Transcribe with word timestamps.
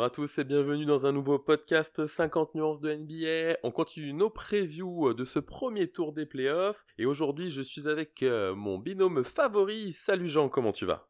Bonjour 0.00 0.12
à 0.12 0.16
tous 0.16 0.38
et 0.38 0.44
bienvenue 0.44 0.86
dans 0.86 1.04
un 1.04 1.12
nouveau 1.12 1.38
podcast 1.38 2.06
50 2.06 2.54
nuances 2.54 2.80
de 2.80 2.90
NBA. 2.90 3.58
On 3.62 3.70
continue 3.70 4.14
nos 4.14 4.30
previews 4.30 5.12
de 5.12 5.26
ce 5.26 5.38
premier 5.38 5.90
tour 5.90 6.14
des 6.14 6.24
playoffs 6.24 6.82
et 6.96 7.04
aujourd'hui 7.04 7.50
je 7.50 7.60
suis 7.60 7.86
avec 7.86 8.22
euh, 8.22 8.54
mon 8.54 8.78
binôme 8.78 9.24
favori. 9.24 9.92
Salut 9.92 10.30
Jean, 10.30 10.48
comment 10.48 10.72
tu 10.72 10.86
vas? 10.86 11.06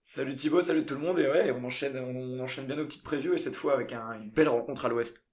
Salut 0.00 0.34
Thibaut, 0.34 0.62
salut 0.62 0.86
tout 0.86 0.94
le 0.94 1.00
monde 1.00 1.18
et 1.18 1.28
ouais, 1.28 1.50
on 1.50 1.62
enchaîne, 1.62 1.98
on 1.98 2.40
enchaîne 2.40 2.64
bien 2.64 2.76
nos 2.76 2.86
petites 2.86 3.04
previews 3.04 3.34
et 3.34 3.38
cette 3.38 3.54
fois 3.54 3.74
avec 3.74 3.92
une 3.92 4.30
belle 4.30 4.48
rencontre 4.48 4.86
à 4.86 4.88
l'ouest. 4.88 5.29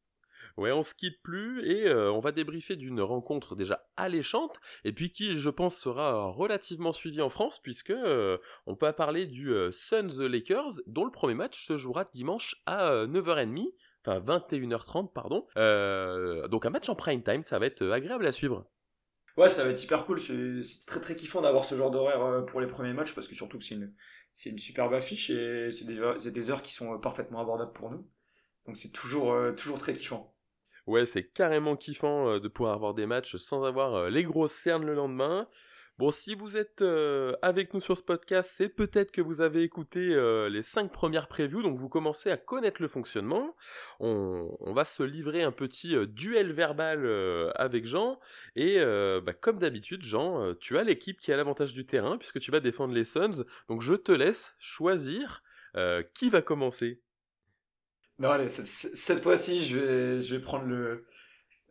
Ouais, 0.57 0.71
on 0.71 0.81
se 0.81 0.95
quitte 0.95 1.21
plus 1.21 1.63
et 1.69 1.87
euh, 1.87 2.11
on 2.11 2.19
va 2.19 2.31
débriefer 2.31 2.75
d'une 2.75 2.99
rencontre 2.99 3.55
déjà 3.55 3.87
alléchante 3.95 4.59
et 4.83 4.91
puis 4.91 5.11
qui, 5.11 5.37
je 5.37 5.51
pense, 5.51 5.77
sera 5.77 6.31
relativement 6.31 6.91
suivie 6.91 7.21
en 7.21 7.29
France 7.29 7.59
puisque 7.61 7.91
euh, 7.91 8.39
on 8.65 8.75
peut 8.75 8.91
parler 8.91 9.27
du 9.27 9.53
euh, 9.53 9.71
Suns 9.71 10.19
Lakers 10.19 10.81
dont 10.87 11.05
le 11.05 11.11
premier 11.11 11.35
match 11.35 11.67
se 11.67 11.77
jouera 11.77 12.05
dimanche 12.11 12.55
à 12.65 13.05
9h30, 13.05 13.67
enfin 14.03 14.19
21h30 14.19 15.13
pardon. 15.13 15.45
donc 16.49 16.65
un 16.65 16.71
match 16.71 16.89
en 16.89 16.95
prime 16.95 17.21
time, 17.21 17.43
ça 17.43 17.59
va 17.59 17.67
être 17.67 17.85
agréable 17.91 18.25
à 18.25 18.31
suivre. 18.31 18.65
Ouais, 19.37 19.49
ça 19.49 19.63
va 19.63 19.69
être 19.69 19.83
hyper 19.83 20.07
cool. 20.07 20.19
C'est 20.19 20.85
très 20.87 20.99
très 20.99 21.15
kiffant 21.15 21.41
d'avoir 21.41 21.65
ce 21.65 21.75
genre 21.75 21.91
d'horaire 21.91 22.43
pour 22.47 22.61
les 22.61 22.67
premiers 22.67 22.93
matchs 22.93 23.13
parce 23.13 23.27
que 23.27 23.35
surtout 23.35 23.59
que 23.59 23.63
c'est 23.63 23.75
une, 23.75 23.93
c'est 24.33 24.49
une 24.49 24.57
superbe 24.57 24.95
affiche 24.95 25.29
et 25.29 25.69
c'est 25.71 25.85
des, 25.85 26.49
heures 26.49 26.63
qui 26.63 26.73
sont 26.73 26.97
parfaitement 26.97 27.41
abordables 27.41 27.73
pour 27.73 27.91
nous. 27.91 28.09
Donc 28.65 28.75
c'est 28.75 28.91
toujours, 28.91 29.37
toujours 29.55 29.77
très 29.77 29.93
kiffant. 29.93 30.33
Ouais, 30.87 31.05
c'est 31.05 31.23
carrément 31.23 31.75
kiffant 31.75 32.29
euh, 32.29 32.39
de 32.39 32.47
pouvoir 32.47 32.73
avoir 32.73 32.93
des 32.93 33.05
matchs 33.05 33.35
sans 33.35 33.63
avoir 33.63 33.93
euh, 33.95 34.09
les 34.09 34.23
grosses 34.23 34.53
cernes 34.53 34.85
le 34.85 34.93
lendemain. 34.95 35.49
Bon, 35.97 36.11
si 36.11 36.33
vous 36.33 36.55
êtes 36.55 36.81
euh, 36.81 37.35
avec 37.41 37.73
nous 37.73 37.81
sur 37.81 37.97
ce 37.97 38.03
podcast, 38.03 38.51
c'est 38.55 38.69
peut-être 38.69 39.11
que 39.11 39.19
vous 39.19 39.41
avez 39.41 39.63
écouté 39.63 40.15
les 40.49 40.61
cinq 40.61 40.93
premières 40.93 41.27
previews, 41.27 41.63
donc 41.63 41.75
vous 41.75 41.89
commencez 41.89 42.29
à 42.29 42.37
connaître 42.37 42.81
le 42.81 42.87
fonctionnement. 42.87 43.55
On, 43.99 44.73
va 44.73 44.85
se 44.85 45.01
livrer 45.01 45.41
un 45.41 45.51
petit 45.51 45.95
duel 46.07 46.53
verbal 46.53 47.51
avec 47.55 47.87
Jean. 47.87 48.19
Et 48.55 48.77
bah, 49.25 49.33
comme 49.33 49.57
d'habitude, 49.57 50.03
Jean, 50.03 50.53
tu 50.59 50.77
as 50.77 50.83
l'équipe 50.83 51.19
qui 51.19 51.33
a 51.33 51.35
l'avantage 51.35 51.73
du 51.73 51.87
terrain, 51.87 52.19
puisque 52.19 52.39
tu 52.39 52.51
vas 52.51 52.59
défendre 52.59 52.93
les 52.93 53.03
Suns. 53.03 53.43
Donc 53.67 53.81
je 53.81 53.95
te 53.95 54.11
laisse 54.11 54.55
choisir 54.59 55.41
qui 56.13 56.29
va 56.29 56.43
commencer. 56.43 57.01
Non, 58.19 58.29
allez, 58.29 58.49
cette, 58.49 59.21
fois-ci, 59.21 59.63
je 59.63 59.77
vais, 59.77 60.21
je 60.21 60.35
vais 60.35 60.41
prendre 60.41 60.65
le, 60.65 61.05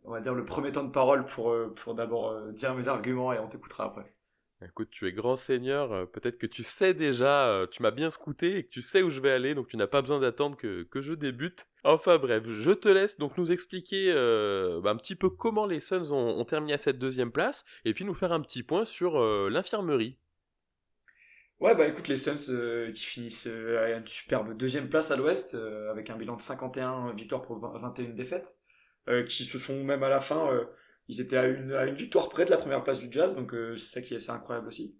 on 0.07 0.11
va 0.11 0.21
dire 0.21 0.33
le 0.33 0.45
premier 0.45 0.71
temps 0.71 0.85
de 0.85 0.91
parole 0.91 1.25
pour, 1.25 1.51
euh, 1.51 1.73
pour 1.75 1.93
d'abord 1.93 2.31
euh, 2.31 2.51
dire 2.53 2.73
mes 2.73 2.87
arguments 2.87 3.33
et 3.33 3.39
on 3.39 3.47
t'écoutera 3.47 3.85
après. 3.85 4.13
Écoute, 4.65 4.89
tu 4.89 5.05
es 5.07 5.11
grand 5.11 5.35
seigneur, 5.35 5.91
euh, 5.91 6.05
peut-être 6.05 6.39
que 6.39 6.47
tu 6.47 6.63
sais 6.63 6.95
déjà, 6.95 7.67
tu 7.69 7.83
m'as 7.83 7.91
bien 7.91 8.09
scouté 8.09 8.57
et 8.57 8.63
que 8.63 8.69
tu 8.69 8.81
sais 8.81 9.03
où 9.03 9.09
je 9.11 9.19
vais 9.19 9.31
aller, 9.31 9.53
donc 9.53 9.67
tu 9.67 9.77
n'as 9.77 9.85
pas 9.85 10.01
besoin 10.01 10.19
d'attendre 10.19 10.57
que, 10.57 10.87
je 10.95 11.13
débute. 11.13 11.67
Enfin 11.83 12.17
bref, 12.17 12.43
je 12.47 12.71
te 12.71 12.87
laisse 12.87 13.17
donc 13.17 13.37
nous 13.37 13.51
expliquer 13.51 14.11
bah, 14.81 14.89
un 14.89 14.95
petit 14.95 15.15
peu 15.15 15.29
comment 15.29 15.67
les 15.67 15.79
Suns 15.79 16.11
ont, 16.11 16.43
terminé 16.45 16.73
à 16.73 16.79
cette 16.79 16.97
deuxième 16.97 17.31
place, 17.31 17.65
et 17.85 17.93
puis 17.93 18.03
nous 18.03 18.15
faire 18.15 18.31
un 18.31 18.41
petit 18.41 18.63
point 18.63 18.85
sur 18.85 19.19
l'infirmerie. 19.49 20.17
Ouais, 21.59 21.73
bah 21.73 21.87
écoute, 21.87 22.07
les 22.07 22.17
Suns 22.17 22.35
euh, 22.49 22.91
qui 22.91 23.03
finissent 23.03 23.47
euh, 23.47 23.83
à 23.83 23.97
une 23.97 24.05
superbe 24.05 24.55
deuxième 24.55 24.89
place 24.89 25.09
à 25.09 25.15
l'ouest, 25.15 25.55
euh, 25.55 25.89
avec 25.89 26.11
un 26.11 26.15
bilan 26.15 26.35
de 26.35 26.41
51 26.41 27.13
victoires 27.13 27.41
pour 27.41 27.57
21 27.59 28.09
défaites, 28.09 28.55
qui 29.25 29.45
se 29.45 29.57
sont 29.57 29.83
même 29.85 30.03
à 30.03 30.09
la 30.09 30.19
fin, 30.19 30.49
ils 31.07 31.21
étaient 31.21 31.37
à 31.37 31.45
une, 31.47 31.71
à 31.71 31.85
une 31.85 31.95
victoire 31.95 32.27
près 32.27 32.43
de 32.43 32.49
la 32.49 32.57
première 32.57 32.83
place 32.83 32.99
du 32.99 33.07
Jazz, 33.09 33.37
donc 33.37 33.55
c'est 33.77 33.77
ça 33.77 34.01
qui 34.01 34.13
est 34.13 34.17
assez 34.17 34.31
incroyable 34.31 34.67
aussi. 34.67 34.97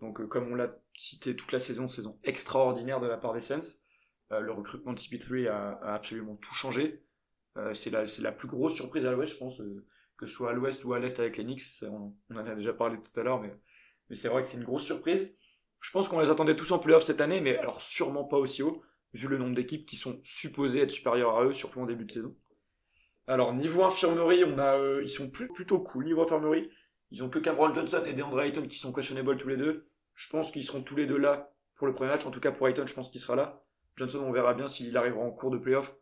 Donc 0.00 0.26
comme 0.28 0.50
on 0.50 0.54
l'a 0.54 0.74
cité 0.94 1.36
toute 1.36 1.52
la 1.52 1.60
saison, 1.60 1.86
saison 1.86 2.18
extraordinaire 2.24 2.98
de 2.98 3.06
la 3.06 3.18
part 3.18 3.34
des 3.34 3.40
Suns, 3.40 3.60
le 4.30 4.50
recrutement 4.52 4.94
de 4.94 4.98
CP3 4.98 5.48
a, 5.48 5.72
a, 5.82 5.94
absolument 5.94 6.36
tout 6.36 6.54
changé. 6.54 6.94
c'est 7.74 7.90
la, 7.90 8.04
la 8.20 8.32
plus 8.32 8.48
grosse 8.48 8.74
surprise 8.74 9.04
à 9.04 9.12
l'ouest, 9.12 9.34
je 9.34 9.38
pense, 9.38 9.60
que 10.16 10.24
ce 10.24 10.32
soit 10.32 10.48
à 10.48 10.52
l'ouest 10.54 10.82
ou 10.86 10.94
à 10.94 10.98
l'est 10.98 11.20
avec 11.20 11.36
les 11.36 11.44
Knicks, 11.44 11.62
on, 11.82 12.14
on, 12.30 12.36
en 12.36 12.46
a 12.46 12.54
déjà 12.54 12.72
parlé 12.72 12.96
tout 12.96 13.20
à 13.20 13.22
l'heure, 13.22 13.38
mais, 13.38 13.54
mais 14.08 14.16
c'est 14.16 14.28
vrai 14.28 14.40
que 14.40 14.48
c'est 14.48 14.56
une 14.56 14.64
grosse 14.64 14.86
surprise. 14.86 15.36
Je 15.82 15.90
pense 15.90 16.08
qu'on 16.08 16.20
les 16.20 16.30
attendait 16.30 16.54
tous 16.54 16.70
en 16.70 16.78
playoff 16.78 17.02
cette 17.02 17.20
année, 17.20 17.40
mais 17.40 17.58
alors 17.58 17.82
sûrement 17.82 18.24
pas 18.24 18.38
aussi 18.38 18.62
haut, 18.62 18.82
vu 19.14 19.26
le 19.26 19.36
nombre 19.36 19.54
d'équipes 19.54 19.84
qui 19.84 19.96
sont 19.96 20.20
supposées 20.22 20.80
être 20.80 20.92
supérieures 20.92 21.36
à 21.36 21.44
eux, 21.44 21.52
surtout 21.52 21.80
en 21.80 21.86
début 21.86 22.04
de 22.04 22.12
saison. 22.12 22.36
Alors 23.26 23.52
niveau 23.52 23.82
infirmerie, 23.82 24.44
on 24.44 24.58
a, 24.58 24.78
euh, 24.78 25.02
ils 25.02 25.10
sont 25.10 25.28
plutôt 25.28 25.80
cool 25.80 26.04
niveau 26.04 26.22
infirmerie. 26.22 26.70
Ils 27.10 27.22
ont 27.24 27.28
que 27.28 27.40
Cameron 27.40 27.72
Johnson 27.74 28.02
et 28.06 28.14
DeAndre 28.14 28.40
Ayton 28.42 28.62
qui 28.62 28.78
sont 28.78 28.92
questionable 28.92 29.36
tous 29.36 29.48
les 29.48 29.56
deux. 29.56 29.88
Je 30.14 30.30
pense 30.30 30.52
qu'ils 30.52 30.64
seront 30.64 30.82
tous 30.82 30.94
les 30.94 31.06
deux 31.06 31.18
là 31.18 31.52
pour 31.74 31.88
le 31.88 31.94
premier 31.94 32.10
match. 32.10 32.24
En 32.24 32.30
tout 32.30 32.40
cas 32.40 32.52
pour 32.52 32.68
Ayton, 32.68 32.86
je 32.86 32.94
pense 32.94 33.10
qu'il 33.10 33.20
sera 33.20 33.34
là. 33.34 33.62
Johnson, 33.96 34.20
on 34.20 34.32
verra 34.32 34.54
bien 34.54 34.68
s'il 34.68 34.96
arrivera 34.96 35.22
en 35.22 35.32
cours 35.32 35.50
de 35.50 35.58
playoff 35.58 35.94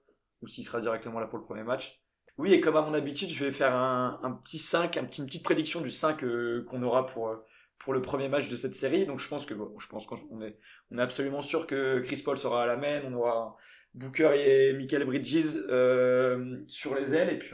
ou 0.43 0.47
s'il 0.47 0.65
sera 0.65 0.81
directement 0.81 1.21
là 1.21 1.27
pour 1.27 1.39
le 1.39 1.45
premier 1.45 1.65
match. 1.65 2.01
Oui, 2.37 2.53
et 2.53 2.61
comme 2.61 2.77
à 2.77 2.83
mon 2.83 2.95
habitude, 2.95 3.31
je 3.31 3.45
vais 3.45 3.53
faire 3.53 3.75
un, 3.75 4.41
petit 4.43 4.59
5, 4.59 4.97
un 4.99 5.05
petit, 5.05 5.21
une 5.21 5.27
petite 5.27 5.43
prédiction 5.43 5.81
du 5.81 5.91
5 5.91 6.23
euh, 6.23 6.65
qu'on 6.69 6.83
aura 6.83 7.05
pour, 7.05 7.29
euh, 7.29 7.37
pour 7.81 7.95
le 7.95 8.01
premier 8.01 8.29
match 8.29 8.49
de 8.49 8.57
cette 8.57 8.73
série. 8.73 9.07
Donc 9.07 9.19
je 9.19 9.29
pense 9.29 9.47
que 9.47 9.55
bon, 9.55 9.77
je 9.79 9.89
pense 9.89 10.07
qu'on 10.07 10.43
est, 10.43 10.57
on 10.93 10.99
est 10.99 11.03
absolument 11.03 11.43
sûr 11.43 11.67
que 11.67 12.01
Chris 12.01 12.23
Paul 12.25 12.37
sera 12.37 12.63
à 12.63 12.67
la 12.67 12.77
main. 12.77 13.03
On 13.07 13.15
aura 13.15 13.57
Booker 13.95 14.31
et 14.37 14.73
Michael 14.75 15.05
Bridges 15.05 15.57
euh, 15.69 16.59
sur 16.69 16.95
les 16.95 17.15
ailes 17.15 17.31
et 17.31 17.39
puis 17.39 17.53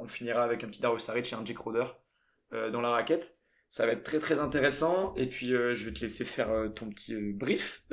on, 0.00 0.06
finira 0.08 0.42
avec 0.42 0.62
un 0.64 0.66
petit 0.66 0.82
Darius 0.82 1.02
Saric 1.02 1.32
et 1.32 1.36
un 1.36 1.44
Jake 1.44 1.58
Roder 1.58 1.84
euh, 2.52 2.70
dans 2.70 2.80
la 2.80 2.90
raquette. 2.90 3.38
Ça 3.68 3.86
va 3.86 3.92
être 3.92 4.02
très 4.02 4.18
très 4.18 4.40
intéressant 4.40 5.14
et 5.14 5.28
puis 5.28 5.54
euh, 5.54 5.72
je 5.72 5.86
vais 5.86 5.92
te 5.92 6.00
laisser 6.00 6.24
faire 6.24 6.50
ton 6.74 6.90
petit 6.90 7.14
brief 7.32 7.84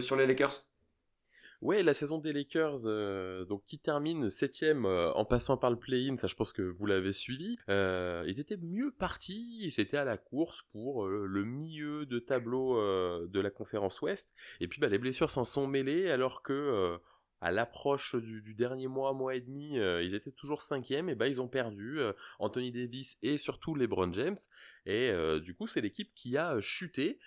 sur 0.00 0.16
les 0.16 0.26
Lakers. 0.26 0.66
Ouais, 1.64 1.82
la 1.82 1.94
saison 1.94 2.18
des 2.18 2.34
Lakers, 2.34 2.80
euh, 2.84 3.46
donc 3.46 3.64
qui 3.64 3.78
termine 3.78 4.28
septième 4.28 4.84
euh, 4.84 5.10
en 5.14 5.24
passant 5.24 5.56
par 5.56 5.70
le 5.70 5.78
play-in, 5.78 6.18
ça 6.18 6.26
je 6.26 6.34
pense 6.34 6.52
que 6.52 6.60
vous 6.60 6.84
l'avez 6.84 7.12
suivi. 7.12 7.56
Euh, 7.70 8.22
ils 8.26 8.38
étaient 8.38 8.58
mieux 8.58 8.90
partis, 8.90 9.60
ils 9.62 9.80
étaient 9.80 9.96
à 9.96 10.04
la 10.04 10.18
course 10.18 10.60
pour 10.72 11.08
le 11.08 11.44
milieu 11.44 12.04
de 12.04 12.18
tableau 12.18 12.76
de 13.26 13.40
la 13.40 13.48
conférence 13.48 14.02
Ouest. 14.02 14.30
Et 14.60 14.68
puis 14.68 14.78
bah, 14.78 14.88
les 14.88 14.98
blessures 14.98 15.30
s'en 15.30 15.44
sont 15.44 15.66
mêlées 15.66 16.10
alors 16.10 16.42
que 16.42 16.98
à 17.40 17.50
l'approche 17.50 18.14
du, 18.14 18.54
dernier 18.54 18.86
mois, 18.86 19.14
mois 19.14 19.34
et 19.34 19.40
demi, 19.40 19.76
ils 19.76 20.14
étaient 20.14 20.32
toujours 20.32 20.60
cinquième, 20.60 21.08
et 21.08 21.14
bah 21.14 21.28
ils 21.28 21.40
ont 21.40 21.48
perdu 21.48 21.98
Anthony 22.38 22.72
Davis 22.72 23.16
et 23.22 23.38
surtout 23.38 23.74
LeBron 23.74 24.12
James. 24.12 24.36
Et 24.84 25.10
du 25.40 25.54
coup, 25.54 25.66
c'est 25.66 25.80
l'équipe 25.80 26.12
qui 26.14 26.36
a 26.36 26.60
chuté 26.60 27.18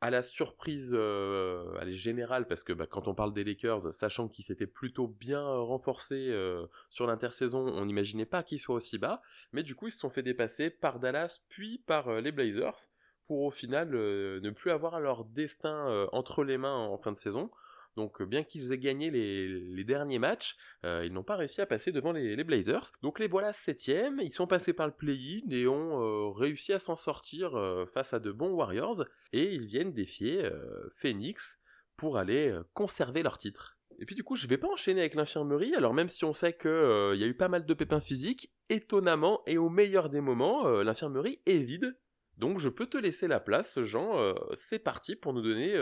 à 0.00 0.10
la 0.10 0.22
surprise 0.22 0.92
euh, 0.94 1.76
elle 1.80 1.90
est 1.90 1.96
générale 1.96 2.46
parce 2.46 2.64
que 2.64 2.72
bah, 2.72 2.86
quand 2.86 3.06
on 3.06 3.14
parle 3.14 3.34
des 3.34 3.44
Lakers, 3.44 3.92
sachant 3.92 4.28
qu'ils 4.28 4.44
s'étaient 4.44 4.66
plutôt 4.66 5.06
bien 5.06 5.42
euh, 5.42 5.60
renforcés 5.60 6.28
euh, 6.30 6.66
sur 6.88 7.06
l'intersaison, 7.06 7.66
on 7.68 7.84
n'imaginait 7.84 8.26
pas 8.26 8.42
qu'ils 8.42 8.60
soient 8.60 8.76
aussi 8.76 8.98
bas, 8.98 9.20
mais 9.52 9.62
du 9.62 9.74
coup 9.74 9.88
ils 9.88 9.92
se 9.92 9.98
sont 9.98 10.10
fait 10.10 10.22
dépasser 10.22 10.70
par 10.70 11.00
Dallas 11.00 11.40
puis 11.48 11.78
par 11.86 12.20
les 12.20 12.32
Blazers 12.32 12.88
pour 13.26 13.42
au 13.42 13.50
final 13.50 13.90
ne 13.90 14.50
plus 14.50 14.70
avoir 14.70 14.98
leur 14.98 15.24
destin 15.24 16.08
entre 16.12 16.42
les 16.42 16.58
mains 16.58 16.74
en 16.74 16.98
fin 16.98 17.12
de 17.12 17.16
saison. 17.16 17.50
Donc 17.96 18.22
bien 18.22 18.44
qu'ils 18.44 18.72
aient 18.72 18.78
gagné 18.78 19.10
les, 19.10 19.84
derniers 19.84 20.18
matchs, 20.18 20.56
euh, 20.84 21.02
ils 21.04 21.12
n'ont 21.12 21.24
pas 21.24 21.36
réussi 21.36 21.60
à 21.60 21.66
passer 21.66 21.92
devant 21.92 22.12
les, 22.12 22.42
Blazers. 22.44 22.92
Donc 23.02 23.18
les 23.18 23.28
voilà 23.28 23.52
septième, 23.52 24.20
ils 24.20 24.32
sont 24.32 24.46
passés 24.46 24.72
par 24.72 24.86
le 24.86 24.92
play-in 24.92 25.50
et 25.50 25.66
ont 25.66 26.00
euh, 26.00 26.30
réussi 26.30 26.72
à 26.72 26.78
s'en 26.78 26.96
sortir 26.96 27.56
euh, 27.56 27.86
face 27.86 28.14
à 28.14 28.20
de 28.20 28.30
bons 28.30 28.52
Warriors. 28.52 29.04
Et 29.32 29.52
ils 29.54 29.66
viennent 29.66 29.92
défier 29.92 30.48
Phoenix 30.96 31.60
pour 31.96 32.16
aller 32.16 32.56
conserver 32.74 33.22
leur 33.22 33.38
titre. 33.38 33.76
Et 33.98 34.06
puis 34.06 34.14
du 34.14 34.24
coup, 34.24 34.34
je 34.34 34.46
vais 34.46 34.56
pas 34.56 34.68
enchaîner 34.68 35.00
avec 35.00 35.14
l'infirmerie, 35.14 35.74
alors 35.74 35.92
même 35.92 36.08
si 36.08 36.24
on 36.24 36.32
sait 36.32 36.54
qu'il 36.54 36.70
y 36.70 37.24
a 37.24 37.26
eu 37.26 37.34
pas 37.34 37.48
mal 37.48 37.66
de 37.66 37.74
pépins 37.74 38.00
physiques, 38.00 38.52
étonnamment 38.70 39.42
et 39.46 39.58
au 39.58 39.68
meilleur 39.68 40.08
des 40.08 40.20
moments, 40.20 40.66
l'infirmerie 40.82 41.40
est 41.46 41.58
vide. 41.58 41.96
Donc 42.38 42.58
je 42.58 42.70
peux 42.70 42.86
te 42.86 42.96
laisser 42.96 43.28
la 43.28 43.40
place, 43.40 43.80
Jean, 43.82 44.34
c'est 44.56 44.78
parti 44.78 45.14
pour 45.14 45.32
nous 45.32 45.42
donner 45.42 45.76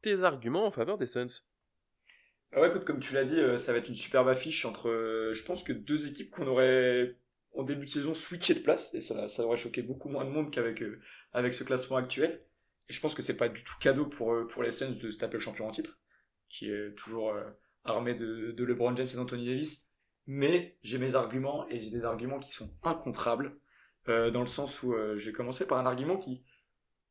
tes 0.00 0.22
arguments 0.22 0.66
en 0.66 0.70
faveur 0.70 0.98
des 0.98 1.06
Suns. 1.06 1.42
Ah 2.56 2.60
ouais, 2.60 2.68
écoute, 2.68 2.84
comme 2.84 3.00
tu 3.00 3.14
l'as 3.14 3.24
dit, 3.24 3.40
euh, 3.40 3.56
ça 3.56 3.72
va 3.72 3.78
être 3.78 3.88
une 3.88 3.96
superbe 3.96 4.28
affiche 4.28 4.64
entre, 4.64 4.88
euh, 4.88 5.32
je 5.32 5.44
pense 5.44 5.64
que 5.64 5.72
deux 5.72 6.06
équipes 6.06 6.30
qu'on 6.30 6.46
aurait 6.46 7.16
en 7.52 7.64
début 7.64 7.84
de 7.86 7.90
saison 7.90 8.14
switché 8.14 8.54
de 8.54 8.60
place 8.60 8.94
et 8.94 9.00
ça, 9.00 9.28
ça 9.28 9.44
aurait 9.44 9.56
choqué 9.56 9.82
beaucoup 9.82 10.08
moins 10.08 10.24
de 10.24 10.30
monde 10.30 10.52
qu'avec 10.52 10.80
euh, 10.80 11.00
avec 11.32 11.52
ce 11.52 11.64
classement 11.64 11.96
actuel. 11.96 12.44
Et 12.88 12.92
je 12.92 13.00
pense 13.00 13.16
que 13.16 13.22
c'est 13.22 13.36
pas 13.36 13.48
du 13.48 13.64
tout 13.64 13.74
cadeau 13.80 14.06
pour 14.06 14.46
pour 14.48 14.62
les 14.62 14.70
Suns 14.70 14.96
de 15.02 15.10
se 15.10 15.18
taper 15.18 15.34
le 15.34 15.40
champion 15.40 15.66
en 15.66 15.70
titre, 15.72 15.98
qui 16.48 16.70
est 16.70 16.94
toujours 16.96 17.34
armé 17.84 18.14
de, 18.14 18.52
de 18.52 18.64
LeBron 18.64 18.94
James 18.94 19.08
et 19.12 19.16
d'Anthony 19.16 19.46
Davis. 19.46 19.90
Mais 20.26 20.78
j'ai 20.82 20.98
mes 20.98 21.16
arguments 21.16 21.66
et 21.70 21.80
j'ai 21.80 21.90
des 21.90 22.04
arguments 22.04 22.38
qui 22.38 22.52
sont 22.52 22.70
incontrables 22.84 23.56
dans 24.06 24.40
le 24.40 24.46
sens 24.46 24.82
où 24.82 24.94
je 25.16 25.26
vais 25.26 25.32
commencer 25.32 25.66
par 25.66 25.78
un 25.78 25.86
argument 25.86 26.18
qui 26.18 26.44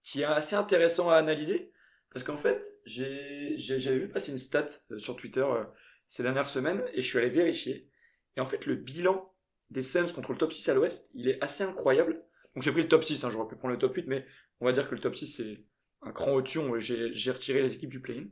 qui 0.04 0.22
est 0.22 0.26
assez 0.26 0.56
intéressant 0.56 1.10
à 1.10 1.16
analyser 1.16 1.74
parce 2.14 2.24
qu'en 2.24 2.38
fait, 2.38 2.64
j'avais 2.86 3.98
vu 3.98 4.08
passer 4.08 4.32
une 4.32 4.38
stat 4.38 4.68
euh, 4.92 5.00
sur 5.00 5.16
Twitter 5.16 5.42
euh, 5.42 5.64
ces 6.08 6.22
dernières 6.22 6.48
semaines 6.48 6.86
et 6.94 7.02
je 7.02 7.08
suis 7.08 7.18
allé 7.18 7.30
vérifier. 7.30 7.90
Et 8.38 8.40
en 8.40 8.46
fait, 8.46 8.66
le 8.68 8.76
bilan 8.76 9.34
des 9.72 9.82
Suns 9.82 10.14
contre 10.14 10.32
le 10.32 10.38
top 10.38 10.54
6 10.54 10.70
à 10.70 10.74
l'ouest, 10.76 11.10
il 11.16 11.28
est 11.28 11.44
assez 11.44 11.64
incroyable. 11.64 12.24
Donc 12.54 12.64
j'ai 12.64 12.72
pris 12.72 12.84
le 12.84 12.88
top 12.88 13.04
6, 13.04 13.24
hein, 13.24 13.32
j'aurais 13.32 13.48
pu 13.48 13.56
prendre 13.56 13.74
le 13.74 13.80
top 13.80 13.96
8, 13.96 14.06
mais 14.08 14.26
on 14.60 14.66
va 14.66 14.74
dire 14.74 14.88
que 14.88 14.94
le 14.94 15.02
top 15.02 15.16
6 15.16 15.26
c'est 15.28 15.66
un 16.04 16.12
cran 16.12 16.34
au-dessus. 16.34 16.60
J'ai 16.80 17.32
retiré 17.32 17.64
les 17.64 17.74
équipes 17.74 17.90
du 17.90 18.00
play-in. 18.00 18.28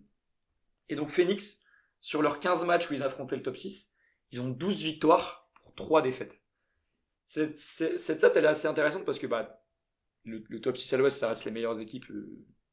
Et 0.90 0.96
donc 0.96 1.10
Phoenix, 1.10 1.64
sur 2.02 2.22
leurs 2.22 2.40
15 2.40 2.66
matchs 2.66 2.90
où 2.92 2.94
ils 2.94 3.02
affrontaient 3.02 3.36
le 3.36 3.42
top 3.42 3.58
6, 3.58 3.92
ils 4.32 4.42
ont 4.42 4.50
12 4.50 4.84
victoires 4.84 5.50
pour 5.56 5.74
3 5.74 6.04
défaites. 6.04 6.40
Cette, 7.24 7.58
stat, 7.58 8.32
elle 8.36 8.46
est 8.46 8.48
assez 8.48 8.68
intéressante 8.68 9.06
parce 9.06 9.18
que 9.18 9.28
bah, 9.28 9.66
le, 10.24 10.60
top 10.60 10.78
6 10.78 10.94
à 10.94 10.98
l'ouest, 10.98 11.18
ça 11.18 11.30
reste 11.30 11.46
les 11.46 11.52
meilleures 11.52 11.80
équipes, 11.80 12.06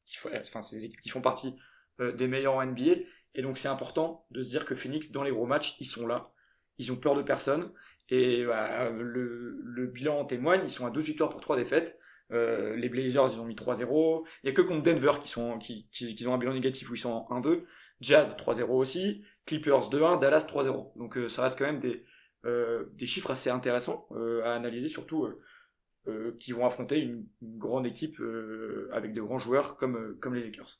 qui 0.09 0.17
font, 0.17 0.29
enfin, 0.35 0.61
c'est 0.61 0.75
les 0.75 0.85
équipes 0.85 1.01
qui 1.01 1.09
font 1.09 1.21
partie 1.21 1.55
euh, 1.99 2.11
des 2.11 2.27
meilleurs 2.27 2.55
en 2.55 2.65
NBA. 2.65 2.95
Et 3.35 3.41
donc, 3.41 3.57
c'est 3.57 3.67
important 3.67 4.25
de 4.31 4.41
se 4.41 4.49
dire 4.49 4.65
que 4.65 4.75
Phoenix, 4.75 5.11
dans 5.11 5.23
les 5.23 5.31
gros 5.31 5.45
matchs, 5.45 5.77
ils 5.79 5.85
sont 5.85 6.07
là. 6.07 6.31
Ils 6.77 6.91
ont 6.91 6.97
peur 6.97 7.15
de 7.15 7.21
personne. 7.21 7.71
Et 8.09 8.43
bah, 8.45 8.89
le, 8.89 9.59
le 9.63 9.87
bilan 9.87 10.19
en 10.19 10.25
témoigne. 10.25 10.61
Ils 10.63 10.71
sont 10.71 10.85
à 10.85 10.89
12 10.89 11.05
victoires 11.05 11.29
pour 11.29 11.41
3 11.41 11.55
défaites. 11.55 11.99
Euh, 12.31 12.75
les 12.75 12.89
Blazers, 12.89 13.27
ils 13.33 13.39
ont 13.39 13.45
mis 13.45 13.55
3-0. 13.55 14.23
Il 14.43 14.47
y 14.47 14.49
a 14.49 14.53
que 14.53 14.61
contre 14.61 14.83
Denver 14.83 15.13
qui 15.21 15.29
sont 15.29 15.59
qui, 15.59 15.87
qui, 15.91 16.15
qui 16.15 16.27
ont 16.27 16.33
un 16.33 16.37
bilan 16.37 16.53
négatif 16.53 16.89
où 16.89 16.95
ils 16.95 16.99
sont 16.99 17.25
en 17.29 17.41
1-2. 17.41 17.63
Jazz 18.01 18.35
3-0 18.37 18.63
aussi. 18.69 19.23
Clippers 19.45 19.89
2-1. 19.89 20.19
Dallas 20.19 20.45
3-0. 20.49 20.97
Donc 20.97 21.17
euh, 21.17 21.29
ça 21.29 21.43
reste 21.43 21.59
quand 21.59 21.65
même 21.65 21.79
des 21.79 22.03
euh, 22.45 22.85
des 22.93 23.05
chiffres 23.05 23.31
assez 23.31 23.49
intéressants 23.49 24.07
euh, 24.11 24.41
à 24.45 24.55
analyser, 24.55 24.87
surtout 24.87 25.27
euh, 26.09 26.37
qui 26.39 26.51
vont 26.51 26.65
affronter 26.65 26.99
une, 26.99 27.25
grande 27.41 27.85
équipe 27.85 28.21
avec 28.91 29.13
de 29.13 29.21
grands 29.21 29.39
joueurs 29.39 29.77
comme 29.77 30.17
comme 30.19 30.35
les 30.35 30.43
Lakers. 30.43 30.79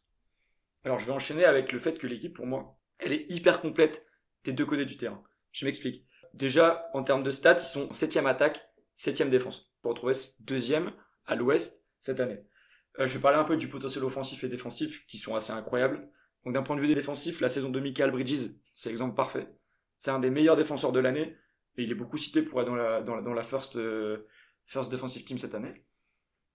Alors 0.83 0.99
je 0.99 1.05
vais 1.05 1.11
enchaîner 1.11 1.45
avec 1.45 1.71
le 1.71 1.79
fait 1.79 1.97
que 1.97 2.07
l'équipe 2.07 2.33
pour 2.33 2.47
moi, 2.47 2.77
elle 2.99 3.13
est 3.13 3.25
hyper 3.29 3.61
complète 3.61 4.05
des 4.43 4.53
deux 4.53 4.65
côtés 4.65 4.85
du 4.85 4.97
terrain. 4.97 5.23
Je 5.51 5.65
m'explique. 5.65 6.05
Déjà 6.33 6.89
en 6.93 7.03
termes 7.03 7.23
de 7.23 7.31
stats, 7.31 7.57
ils 7.59 7.65
sont 7.65 7.91
septième 7.91 8.27
attaque, 8.27 8.69
septième 8.93 9.29
défense. 9.29 9.73
Pour 9.81 9.91
retrouver 9.91 10.13
deuxième 10.39 10.91
à 11.25 11.35
l'ouest 11.35 11.85
cette 11.99 12.19
année. 12.19 12.43
Euh, 12.99 13.05
je 13.05 13.13
vais 13.13 13.21
parler 13.21 13.37
un 13.37 13.43
peu 13.43 13.57
du 13.57 13.69
potentiel 13.69 14.03
offensif 14.03 14.43
et 14.43 14.49
défensif 14.49 15.05
qui 15.05 15.17
sont 15.17 15.35
assez 15.35 15.51
incroyables. 15.51 16.09
Donc 16.45 16.53
d'un 16.53 16.63
point 16.63 16.75
de 16.75 16.81
vue 16.81 16.93
défensif, 16.93 17.41
la 17.41 17.49
saison 17.49 17.69
de 17.69 17.79
Michael 17.79 18.11
Bridges, 18.11 18.51
c'est 18.73 18.89
l'exemple 18.89 19.15
parfait. 19.15 19.47
C'est 19.97 20.11
un 20.11 20.19
des 20.19 20.29
meilleurs 20.29 20.55
défenseurs 20.55 20.91
de 20.91 20.99
l'année 20.99 21.35
et 21.77 21.83
il 21.83 21.91
est 21.91 21.95
beaucoup 21.95 22.17
cité 22.17 22.41
pour 22.41 22.61
être 22.61 22.67
dans 22.67 23.33
la, 23.33 23.43
first, 23.43 23.75
euh, 23.75 24.25
first 24.69 24.91
defensive 24.91 25.23
team 25.25 25.37
cette 25.37 25.55
année. 25.55 25.83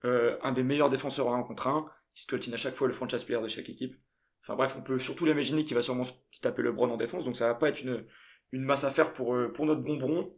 Euh, 0.04 0.38
un 0.42 0.52
des 0.52 0.62
meilleurs 0.62 0.90
défenseurs 0.90 1.28
en 1.28 1.34
1 1.34 1.42
contre 1.42 1.66
1. 1.66 1.86
Il 2.14 2.20
se 2.20 2.26
coltine 2.26 2.54
à 2.54 2.56
chaque 2.56 2.74
fois 2.74 2.86
le 2.86 2.94
franchise 2.94 3.24
player 3.24 3.42
de 3.42 3.48
chaque 3.48 3.68
équipe. 3.68 3.96
Enfin 4.42 4.56
bref, 4.56 4.74
on 4.78 4.82
peut 4.82 4.98
surtout 4.98 5.24
l'imaginer 5.24 5.64
qu'il 5.64 5.74
va 5.74 5.82
sûrement 5.82 6.04
se 6.04 6.40
taper 6.42 6.62
le 6.62 6.70
LeBron 6.70 6.90
en 6.90 6.96
défense, 6.96 7.24
donc 7.24 7.34
ça 7.34 7.46
va 7.46 7.54
pas 7.54 7.70
être 7.70 7.80
une, 7.80 8.04
une 8.52 8.62
masse 8.62 8.84
à 8.84 8.90
faire 8.90 9.12
pour, 9.12 9.34
euh, 9.34 9.50
pour 9.52 9.66
notre 9.66 9.82
bonbon. 9.82 10.36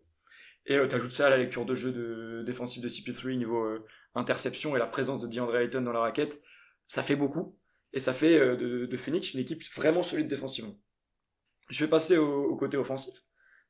Et 0.66 0.76
euh, 0.76 0.86
t'ajoutes 0.86 1.10
ça 1.10 1.26
à 1.26 1.30
la 1.30 1.36
lecture 1.36 1.66
de 1.66 1.74
jeu 1.74 1.92
de 1.92 2.42
défensif 2.44 2.82
de 2.82 2.88
CP3 2.88 3.36
niveau 3.36 3.64
euh, 3.64 3.84
interception 4.14 4.76
et 4.76 4.78
la 4.78 4.86
présence 4.86 5.22
de 5.22 5.26
DeAndre 5.26 5.56
Ayton 5.56 5.82
dans 5.82 5.92
la 5.92 6.00
raquette, 6.00 6.40
ça 6.86 7.02
fait 7.02 7.16
beaucoup. 7.16 7.58
Et 7.92 8.00
ça 8.00 8.12
fait 8.12 8.38
de, 8.56 8.96
Phoenix 8.96 9.32
une 9.32 9.40
équipe 9.40 9.62
vraiment 9.74 10.02
solide 10.02 10.28
défensivement. 10.28 10.78
Je 11.70 11.84
vais 11.84 11.90
passer 11.90 12.16
au 12.18 12.54
côté 12.56 12.76
offensif. 12.76 13.14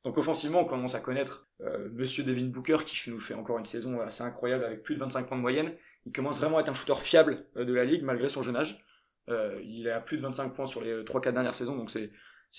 Donc 0.07 0.17
offensivement, 0.17 0.61
on 0.61 0.65
commence 0.65 0.95
à 0.95 1.01
connaître 1.01 1.49
euh, 1.59 1.89
Monsieur 1.91 2.23
Devin 2.23 2.45
Booker 2.45 2.77
qui 2.85 3.09
nous 3.09 3.19
fait 3.19 3.33
encore 3.33 3.59
une 3.59 3.65
saison 3.65 3.99
assez 3.99 4.23
incroyable 4.23 4.63
avec 4.63 4.81
plus 4.81 4.95
de 4.95 4.99
25 5.01 5.27
points 5.27 5.35
de 5.35 5.41
moyenne. 5.41 5.75
Il 6.05 6.13
commence 6.13 6.39
vraiment 6.39 6.57
à 6.57 6.61
être 6.61 6.69
un 6.69 6.73
shooter 6.73 6.95
fiable 6.95 7.45
de 7.57 7.73
la 7.73 7.83
ligue 7.83 8.03
malgré 8.03 8.29
son 8.29 8.41
jeune 8.41 8.55
âge. 8.55 8.81
Euh, 9.27 9.59
il 9.65 9.85
est 9.85 9.91
à 9.91 9.99
plus 9.99 10.15
de 10.15 10.21
25 10.21 10.53
points 10.53 10.65
sur 10.65 10.81
les 10.81 11.03
3-4 11.03 11.33
dernières 11.33 11.53
saisons, 11.53 11.75
donc 11.75 11.91
c'est 11.91 12.09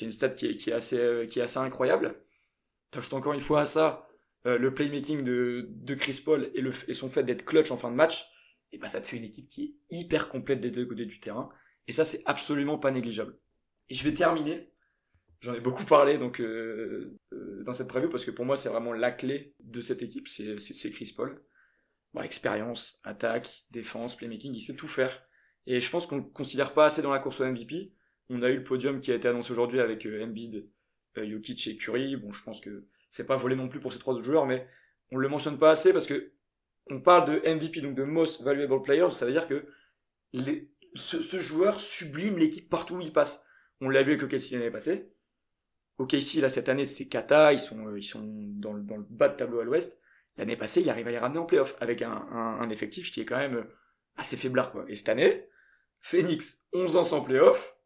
une 0.02 0.12
stat 0.12 0.28
qui 0.28 0.48
est, 0.48 0.54
qui 0.56 0.68
est 0.68 0.74
assez 0.74 1.26
qui 1.30 1.38
est 1.38 1.42
assez 1.42 1.58
incroyable. 1.58 2.22
T'ajoutes 2.90 3.14
encore 3.14 3.32
une 3.32 3.40
fois 3.40 3.62
à 3.62 3.66
ça 3.66 4.06
euh, 4.44 4.58
le 4.58 4.74
playmaking 4.74 5.24
de, 5.24 5.68
de 5.70 5.94
Chris 5.94 6.20
Paul 6.22 6.50
et, 6.54 6.60
le, 6.60 6.72
et 6.86 6.92
son 6.92 7.08
fait 7.08 7.22
d'être 7.22 7.46
clutch 7.46 7.70
en 7.70 7.78
fin 7.78 7.90
de 7.90 7.96
match, 7.96 8.28
et 8.72 8.78
bah 8.78 8.88
ça 8.88 9.00
te 9.00 9.06
fait 9.06 9.16
une 9.16 9.24
équipe 9.24 9.48
qui 9.48 9.62
est 9.62 9.96
hyper 9.96 10.28
complète 10.28 10.60
des 10.60 10.70
deux 10.70 10.84
côtés 10.84 11.06
du 11.06 11.18
terrain. 11.18 11.48
Et 11.86 11.92
ça, 11.92 12.04
c'est 12.04 12.22
absolument 12.26 12.78
pas 12.78 12.90
négligeable. 12.90 13.38
Et 13.88 13.94
je 13.94 14.04
vais 14.04 14.12
terminer. 14.12 14.70
J'en 15.40 15.54
ai 15.54 15.60
beaucoup 15.60 15.84
parlé 15.84 16.18
donc 16.18 16.40
euh, 16.40 17.16
euh, 17.32 17.62
dans 17.64 17.72
cette 17.72 17.88
preview 17.88 18.10
parce 18.10 18.24
que 18.24 18.30
pour 18.30 18.44
moi, 18.44 18.56
c'est 18.56 18.68
vraiment 18.68 18.92
la 18.92 19.12
clé 19.12 19.54
de 19.60 19.80
cette 19.80 20.02
équipe, 20.02 20.26
c'est, 20.26 20.58
c'est, 20.58 20.90
Chris 20.90 21.12
Paul. 21.16 21.40
Bon, 22.12 22.22
expérience, 22.22 23.00
attaque, 23.04 23.64
défense, 23.70 24.16
playmaking, 24.16 24.54
il 24.54 24.60
sait 24.60 24.74
tout 24.74 24.88
faire. 24.88 25.22
Et 25.66 25.80
je 25.80 25.90
pense 25.90 26.06
qu'on 26.06 26.16
ne 26.16 26.22
considère 26.22 26.72
pas 26.72 26.86
assez 26.86 27.02
dans 27.02 27.12
la 27.12 27.18
course 27.18 27.40
au 27.40 27.46
MVP. 27.46 27.92
On 28.30 28.42
a 28.42 28.48
eu 28.48 28.56
le 28.56 28.64
podium 28.64 29.00
qui 29.00 29.12
a 29.12 29.14
été 29.14 29.28
annoncé 29.28 29.52
aujourd'hui 29.52 29.80
avec 29.80 30.06
euh, 30.06 30.24
Embiid, 30.24 30.66
euh, 31.18 31.30
Jokic 31.30 31.66
et 31.66 31.76
Curry. 31.76 32.16
Bon, 32.16 32.32
je 32.32 32.42
pense 32.42 32.60
que 32.60 32.86
c'est 33.10 33.26
pas 33.26 33.36
volé 33.36 33.54
non 33.54 33.68
plus 33.68 33.78
pour 33.78 33.92
ces 33.92 33.98
trois 33.98 34.14
autres 34.14 34.24
joueurs, 34.24 34.46
mais 34.46 34.66
on 35.12 35.18
le 35.18 35.28
mentionne 35.28 35.58
pas 35.58 35.70
assez 35.70 35.92
parce 35.92 36.06
que 36.06 36.32
on 36.90 37.00
parle 37.00 37.26
de 37.30 37.54
MVP, 37.54 37.82
donc 37.82 37.94
de 37.94 38.02
Most 38.02 38.42
Valuable 38.42 38.82
Players, 38.82 39.10
ça 39.10 39.26
veut 39.26 39.32
dire 39.32 39.46
que 39.46 39.66
les, 40.32 40.70
ce, 40.94 41.20
ce, 41.20 41.38
joueur 41.38 41.80
sublime 41.80 42.38
l'équipe 42.38 42.68
partout 42.68 42.96
où 42.96 43.00
il 43.02 43.12
passe. 43.12 43.44
On 43.82 43.90
l'a 43.90 44.02
vu 44.02 44.12
avec 44.12 44.22
OKC 44.22 44.52
l'année 44.52 44.70
passée. 44.70 45.10
OKC, 45.98 46.40
là, 46.40 46.48
cette 46.48 46.68
année, 46.68 46.86
c'est 46.86 47.08
Kata, 47.08 47.52
ils 47.52 47.58
sont, 47.58 47.94
ils 47.96 48.04
sont 48.04 48.22
dans 48.24 48.72
le, 48.72 48.82
dans 48.82 48.96
le 48.96 49.04
bas 49.08 49.28
de 49.28 49.36
tableau 49.36 49.60
à 49.60 49.64
l'ouest. 49.64 50.00
L'année 50.36 50.56
passée, 50.56 50.80
il 50.80 50.90
arrive 50.90 51.08
à 51.08 51.10
les 51.10 51.18
ramener 51.18 51.40
en 51.40 51.44
playoff 51.44 51.76
avec 51.80 52.02
un, 52.02 52.12
un, 52.12 52.60
un, 52.60 52.68
effectif 52.70 53.10
qui 53.10 53.20
est 53.20 53.24
quand 53.24 53.38
même 53.38 53.66
assez 54.16 54.36
faiblard, 54.36 54.70
quoi. 54.70 54.84
Et 54.88 54.94
cette 54.94 55.08
année, 55.08 55.48
Phoenix, 56.00 56.64
11 56.72 56.96
ans 56.96 57.02
sans 57.02 57.22
playoff, 57.22 57.76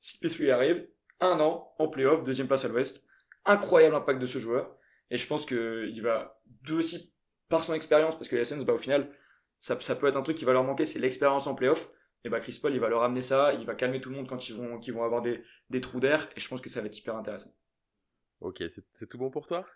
CP3 0.00 0.50
arrive, 0.50 0.88
un 1.20 1.38
an 1.38 1.72
en 1.78 1.88
playoff, 1.88 2.24
deuxième 2.24 2.48
place 2.48 2.64
à 2.64 2.68
l'ouest 2.68 3.04
incroyable 3.44 3.94
impact 3.94 4.20
de 4.20 4.26
ce 4.26 4.38
joueur. 4.38 4.76
Et 5.10 5.16
je 5.16 5.26
pense 5.26 5.46
qu'il 5.46 6.00
va, 6.02 6.40
d'où 6.62 6.78
aussi 6.78 7.12
par 7.48 7.64
son 7.64 7.74
expérience, 7.74 8.16
parce 8.16 8.28
que 8.28 8.36
les 8.36 8.44
Suns, 8.44 8.62
bah, 8.64 8.74
au 8.74 8.78
final, 8.78 9.10
ça, 9.58 9.78
ça 9.80 9.96
peut 9.96 10.06
être 10.06 10.16
un 10.16 10.22
truc 10.22 10.36
qui 10.36 10.44
va 10.44 10.52
leur 10.52 10.64
manquer, 10.64 10.84
c'est 10.84 10.98
l'expérience 10.98 11.46
en 11.46 11.54
playoff. 11.54 11.90
Et 12.24 12.28
bah, 12.28 12.40
Chris 12.40 12.58
Paul, 12.60 12.74
il 12.74 12.80
va 12.80 12.88
leur 12.88 13.02
amener 13.02 13.22
ça, 13.22 13.54
il 13.54 13.64
va 13.64 13.74
calmer 13.74 14.00
tout 14.00 14.10
le 14.10 14.16
monde 14.16 14.28
quand 14.28 14.48
ils 14.48 14.56
vont, 14.56 14.78
qu'ils 14.78 14.92
vont 14.92 15.04
avoir 15.04 15.22
des, 15.22 15.42
des 15.70 15.80
trous 15.80 16.00
d'air, 16.00 16.28
et 16.36 16.40
je 16.40 16.48
pense 16.48 16.60
que 16.60 16.68
ça 16.68 16.80
va 16.80 16.86
être 16.86 16.98
hyper 16.98 17.16
intéressant. 17.16 17.54
Ok, 18.40 18.62
c'est 18.92 19.08
tout 19.08 19.18
bon 19.18 19.30
pour 19.30 19.46
toi? 19.46 19.66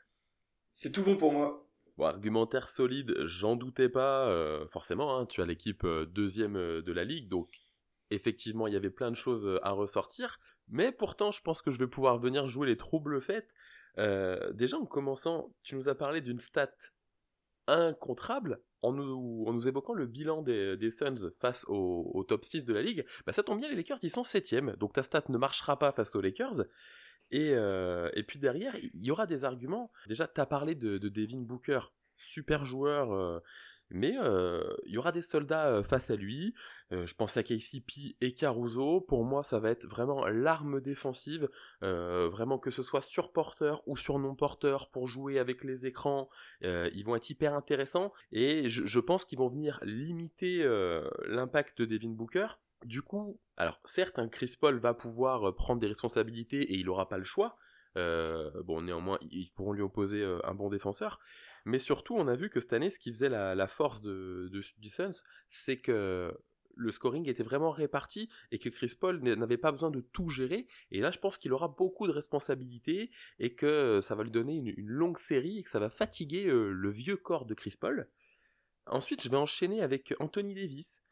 C'est 0.73 0.93
tout 0.93 1.03
bon 1.03 1.17
pour 1.17 1.33
moi. 1.33 1.69
Bon, 1.97 2.07
argumentaire 2.07 2.69
solide, 2.69 3.15
j'en 3.25 3.57
doutais 3.57 3.89
pas, 3.89 4.29
euh, 4.29 4.67
forcément, 4.69 5.19
hein, 5.19 5.27
tu 5.27 5.41
as 5.41 5.47
l'équipe 5.47 5.85
euh, 5.85 6.07
deuxième 6.07 6.57
euh, 6.57 6.83
de 6.83 6.93
la 6.93 7.05
ligue, 7.05 7.29
donc 7.29 7.49
effectivement, 8.11 8.67
il 8.67 8.75
y 8.75 8.77
avait 8.77 8.91
plein 8.91 9.11
de 9.11 9.17
choses 9.17 9.59
à 9.63 9.71
ressortir. 9.71 10.39
Mais 10.69 10.93
pourtant, 10.93 11.31
je 11.31 11.43
pense 11.43 11.63
que 11.63 11.71
je 11.71 11.79
vais 11.79 11.87
pouvoir 11.87 12.19
venir 12.19 12.47
jouer 12.49 12.67
les 12.67 12.77
troubles 12.77 13.21
faits. 13.21 13.47
Euh, 13.99 14.53
déjà, 14.53 14.79
en 14.79 14.87
commençant, 14.87 15.55
tu 15.63 15.75
nous 15.75 15.89
as 15.89 15.95
parlé 15.95 16.21
d'une 16.21 16.39
stat 16.39 16.73
incontrable 17.67 18.63
en 18.85 18.93
nous, 18.93 19.69
évoquant 19.69 19.95
le 19.95 20.07
bilan 20.07 20.43
des, 20.43 20.91
Suns 20.91 21.31
face 21.41 21.65
au, 21.69 22.25
top 22.29 22.45
6 22.45 22.65
de 22.65 22.75
la 22.75 22.83
ligue. 22.83 23.05
Bah, 23.27 23.33
ça 23.33 23.43
tombe 23.43 23.59
bien, 23.59 23.69
les 23.69 23.77
Lakers, 23.77 23.99
ils 24.03 24.11
sont 24.11 24.25
7 24.25 24.55
Donc 24.79 24.93
ta 24.93 25.03
stat 25.03 25.25
ne 25.29 25.39
marchera 25.39 25.79
pas 25.79 25.93
face 25.93 26.15
aux 26.15 26.21
Lakers. 26.21 26.65
Et, 27.31 27.53
euh, 27.55 28.11
puis 28.29 28.39
derrière, 28.39 28.77
il 28.77 29.05
y 29.05 29.11
aura 29.11 29.27
des 29.27 29.45
arguments. 29.45 29.91
Déjà, 30.07 30.29
tu 30.29 30.41
as 30.41 30.47
parlé 30.47 30.75
de, 30.75 30.99
de, 30.99 31.09
Devin 31.09 31.41
Booker, 31.41 31.81
super 32.19 32.65
joueur. 32.65 33.13
Euh, 33.13 33.41
mais 33.95 34.15
il 34.85 34.93
y 34.93 34.99
aura 34.99 35.13
des 35.13 35.23
soldats 35.23 35.83
face 35.85 36.11
à 36.11 36.17
lui. 36.17 36.55
Je 36.91 37.15
pense 37.15 37.37
à 37.37 37.43
KCP 37.43 38.17
et 38.21 38.35
Caruso. 38.35 39.01
Pour 39.01 39.25
moi, 39.25 39.43
ça 39.43 39.59
va 39.59 39.71
être 39.71 39.87
vraiment 39.87 40.27
l'arme 40.27 40.81
défensive. 40.81 41.49
vraiment 41.81 42.59
que 42.59 42.71
ce 42.71 42.83
soit 42.83 43.01
sur 43.01 43.33
porteur 43.33 43.83
ou 43.87 43.97
sur 43.97 44.19
non 44.19 44.35
porteur 44.35 44.91
pour 44.91 45.07
jouer 45.07 45.39
avec 45.39 45.65
les 45.65 45.87
écrans. 45.87 46.29
ils 46.63 47.05
vont 47.05 47.17
être 47.17 47.31
hyper 47.31 47.55
intéressants. 47.55 48.13
Et 48.33 48.69
je, 48.69 48.85
je 48.85 49.01
pense 49.01 49.25
qu'ils 49.25 49.39
vont 49.39 49.49
venir 49.49 49.79
limiter 49.83 50.65
l'impact 51.27 51.81
de 51.81 51.87
Devin 51.87 52.11
Booker. 52.11 52.49
Du 52.85 53.01
coup, 53.01 53.39
alors 53.57 53.81
certes, 53.85 54.19
un 54.19 54.29
Chris 54.29 54.57
Paul 54.61 54.79
va 54.79 54.93
pouvoir 54.93 55.55
prendre 55.55 55.81
des 55.81 55.87
responsabilités 55.87 56.63
et 56.63 56.75
il 56.75 56.87
n'aura 56.87 57.09
pas 57.09 57.19
le 57.19 57.25
choix. 57.25 57.57
Euh, 57.97 58.51
bon, 58.65 58.83
néanmoins, 58.83 59.19
ils 59.31 59.51
pourront 59.55 59.73
lui 59.73 59.83
opposer 59.83 60.23
euh, 60.23 60.39
un 60.45 60.55
bon 60.55 60.69
défenseur. 60.69 61.21
Mais 61.65 61.79
surtout, 61.79 62.15
on 62.17 62.29
a 62.29 62.37
vu 62.37 62.51
que 62.51 62.61
cette 62.61 62.73
année, 62.73 62.91
ce 62.91 62.99
qui 62.99 63.11
faisait 63.11 63.29
la, 63.29 63.67
force 63.69 64.03
de, 64.03 64.51
de, 64.53 64.61
c'est 65.51 65.79
que 65.79 66.33
le 66.77 66.91
scoring 66.91 67.29
était 67.29 67.43
vraiment 67.43 67.71
réparti 67.71 68.29
et 68.51 68.59
que 68.59 68.69
Chris 68.69 68.95
Paul 68.99 69.23
n'avait 69.23 69.57
pas 69.57 69.73
besoin 69.73 69.91
de 69.91 70.01
tout 70.01 70.29
gérer. 70.29 70.67
Et 70.91 71.01
là, 71.01 71.11
je 71.11 71.19
pense 71.19 71.39
qu'il 71.39 71.53
aura 71.53 71.69
beaucoup 71.69 72.07
de 72.07 72.13
responsabilités 72.13 73.11
et 73.39 73.55
que 73.55 74.01
ça 74.03 74.15
va 74.15 74.25
lui 74.25 74.31
donner 74.31 74.57
une, 74.57 74.75
longue 74.87 75.19
série 75.19 75.59
et 75.59 75.63
que 75.63 75.71
ça 75.71 75.79
va 75.79 75.91
fatiguer 75.91 76.47
euh, 76.47 76.71
le 76.71 76.91
vieux 76.91 77.17
corps 77.17 77.47
de 77.47 77.55
Chris 77.55 77.75
Paul. 77.79 78.09
Ensuite, 78.87 79.23
je 79.23 79.29
vais 79.31 79.37
enchaîner 79.37 79.83
avec 79.83 80.15
Anthony 80.19 80.55
Davis, 80.55 81.03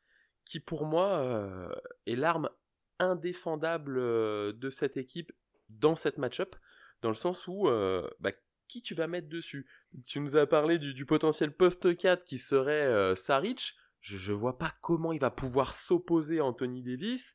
qui 0.44 0.60
pour 0.60 0.84
moi 0.84 1.18
euh, 1.18 1.72
est 2.06 2.16
l'arme 2.16 2.50
indéfendable 2.98 3.98
euh, 3.98 4.52
de 4.52 4.70
cette 4.70 4.96
équipe 4.96 5.32
dans 5.68 5.96
cette 5.96 6.18
match-up 6.18 6.54
dans 7.02 7.08
le 7.08 7.14
sens 7.14 7.46
où 7.46 7.68
euh, 7.68 8.08
bah, 8.20 8.32
qui 8.68 8.80
tu 8.80 8.94
vas 8.94 9.06
mettre 9.06 9.28
dessus? 9.28 9.66
Tu 10.06 10.20
nous 10.20 10.36
as 10.36 10.46
parlé 10.46 10.78
du, 10.78 11.04
potentiel 11.04 11.52
post 11.52 11.96
4 11.96 12.24
qui 12.24 12.38
serait 12.38 12.86
euh, 12.86 13.14
Saric. 13.14 13.74
Je, 14.00 14.32
ne 14.32 14.36
vois 14.36 14.58
pas 14.58 14.72
comment 14.80 15.12
il 15.12 15.20
va 15.20 15.30
pouvoir 15.30 15.74
s'opposer 15.74 16.38
à 16.38 16.44
Anthony 16.44 16.82
Davis. 16.82 17.34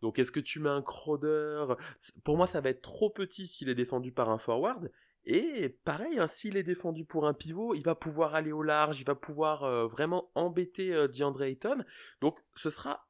Donc 0.00 0.18
est-ce 0.18 0.32
que 0.32 0.40
tu 0.40 0.60
mets 0.60 0.70
un 0.70 0.82
Crowder? 0.82 1.74
Pour 2.24 2.36
moi, 2.36 2.46
ça 2.46 2.60
va 2.60 2.70
être 2.70 2.82
trop 2.82 3.10
petit 3.10 3.46
s'il 3.46 3.68
est 3.68 3.74
défendu 3.74 4.12
par 4.12 4.30
un 4.30 4.38
forward. 4.38 4.90
Et 5.24 5.68
pareil, 5.84 6.18
hein, 6.18 6.26
s'il 6.26 6.56
est 6.56 6.62
défendu 6.62 7.04
pour 7.04 7.26
un 7.26 7.34
pivot, 7.34 7.74
il 7.74 7.82
va 7.82 7.94
pouvoir 7.94 8.34
aller 8.34 8.52
au 8.52 8.62
large, 8.62 9.00
il 9.00 9.04
va 9.04 9.14
pouvoir 9.14 9.64
euh, 9.64 9.86
vraiment 9.86 10.30
embêter 10.34 10.94
euh, 10.94 11.06
DeAndre 11.06 11.42
Ayton. 11.42 11.84
Donc 12.22 12.38
ce 12.54 12.70
sera 12.70 13.07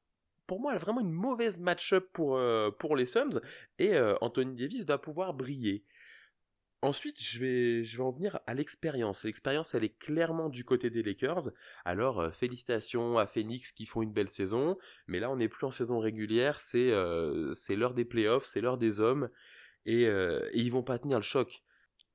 pour 0.49 0.61
moi 0.61 0.76
vraiment 0.78 1.00
une 1.00 1.12
mauvaise 1.12 1.61
match-up 1.61 2.09
pour, 2.12 2.40
pour 2.81 2.97
les 2.97 3.07
Suns 3.07 3.40
et 3.78 3.97
Anthony 4.21 4.57
Davis 4.57 4.85
va 4.85 4.99
pouvoir 4.99 5.35
briller. 5.35 5.85
Ensuite, 6.81 7.21
je 7.21 7.40
vais, 7.40 7.85
je 7.85 7.97
vais 7.97 8.05
en 8.05 8.12
venir 8.12 8.38
à 8.47 8.55
l'expérience. 8.55 9.25
L'expérience, 9.25 9.75
elle 9.75 9.83
est 9.83 9.99
clairement 9.99 10.49
du 10.49 10.64
côté 10.64 10.90
des 10.90 11.02
Lakers. 11.02 11.50
Alors, 11.85 12.21
euh, 12.21 12.31
félicitations 12.31 13.19
à 13.19 13.26
Phoenix 13.26 13.73
qui 13.73 13.85
font 13.85 14.00
une 14.00 14.12
belle 14.12 14.28
saison. 14.28 14.78
Mais 15.09 15.19
là, 15.19 15.28
on 15.28 15.37
n'est 15.37 15.49
plus 15.49 15.67
en 15.67 15.73
saison 15.73 15.99
régulière. 15.99 16.61
C'est 16.61 16.93
euh, 16.93 17.52
l'heure 17.71 17.95
des 17.95 18.05
playoffs, 18.05 18.45
c'est 18.45 18.61
l'heure 18.61 18.78
des 18.78 19.00
hommes. 19.00 19.28
Et, 19.87 20.07
euh, 20.07 20.49
et, 20.52 20.61
ils 20.61 20.71
vont 20.71 20.85
pas 20.85 21.00
tenir 21.00 21.19
le 21.19 21.25
choc. 21.25 21.64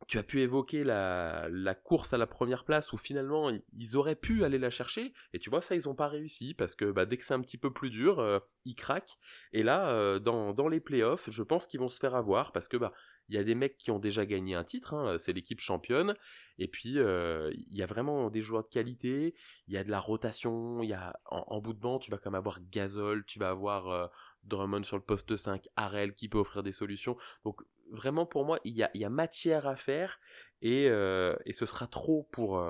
Tu 0.07 0.17
as 0.17 0.23
pu 0.23 0.41
évoquer 0.41 0.83
la, 0.83 1.75
course 1.83 2.13
à 2.13 2.17
la 2.17 2.27
première 2.27 2.65
place 2.65 2.93
où 2.93 2.97
finalement 2.97 3.51
ils 3.77 3.95
auraient 3.95 4.15
pu 4.15 4.43
aller 4.43 4.59
la 4.59 4.69
chercher. 4.69 5.13
Et 5.33 5.39
tu 5.39 5.49
vois, 5.49 5.61
ça, 5.61 5.75
ils 5.75 5.87
n'ont 5.87 5.95
pas 5.95 6.07
réussi 6.07 6.53
parce 6.53 6.75
que 6.75 6.91
bah, 6.91 7.05
dès 7.05 7.17
que 7.17 7.25
c'est 7.25 7.33
un 7.33 7.41
petit 7.41 7.57
peu 7.57 7.71
plus 7.71 7.89
dur, 7.89 8.19
euh, 8.19 8.39
ils 8.65 8.75
craquent. 8.75 9.17
Et 9.51 9.63
là, 9.63 10.19
dans, 10.19 10.53
dans 10.53 10.67
les 10.67 10.79
playoffs, 10.79 11.29
je 11.29 11.43
pense 11.43 11.67
qu'ils 11.67 11.79
vont 11.79 11.87
se 11.87 11.99
faire 11.99 12.15
avoir 12.15 12.51
parce 12.51 12.67
que 12.67 12.77
bah, 12.77 12.93
il 13.29 13.35
y 13.35 13.37
a 13.37 13.43
des 13.43 13.55
mecs 13.55 13.77
qui 13.77 13.91
ont 13.91 13.99
déjà 13.99 14.25
gagné 14.25 14.55
un 14.55 14.63
titre, 14.63 14.93
hein, 14.93 15.17
c'est 15.17 15.33
l'équipe 15.33 15.59
championne, 15.59 16.15
et 16.57 16.67
puis 16.67 16.99
euh, 16.99 17.51
il 17.53 17.75
y 17.75 17.81
a 17.81 17.85
vraiment 17.85 18.29
des 18.29 18.41
joueurs 18.41 18.63
de 18.63 18.69
qualité, 18.69 19.33
il 19.67 19.73
y 19.73 19.77
a 19.77 19.83
de 19.83 19.89
la 19.89 19.99
rotation, 19.99 20.81
il 20.83 20.89
y 20.89 20.93
a 20.93 21.19
en, 21.25 21.61
bout 21.61 21.73
de 21.73 21.79
banc, 21.79 21.99
tu 21.99 22.11
vas 22.11 22.19
même 22.25 22.35
avoir 22.35 22.59
Gasol, 22.71 23.25
tu 23.25 23.39
vas 23.39 23.49
avoir 23.49 23.87
euh, 23.87 24.07
Drummond 24.43 24.83
sur 24.83 24.97
le 24.97 25.03
poste 25.03 25.35
5, 25.35 25.67
Harrell 25.75 26.13
qui 26.13 26.27
peut 26.27 26.37
offrir 26.37 26.63
des 26.63 26.71
solutions. 26.71 27.17
Donc 27.45 27.61
vraiment 27.93 28.25
pour 28.25 28.43
moi, 28.45 28.59
il 28.65 28.75
y 28.75 28.83
a, 28.83 29.09
matière 29.09 29.67
à 29.67 29.77
faire, 29.77 30.19
et, 30.61 30.89
euh, 30.89 31.35
et 31.45 31.53
ce 31.53 31.65
sera 31.65 31.87
trop 31.87 32.27
pour, 32.31 32.61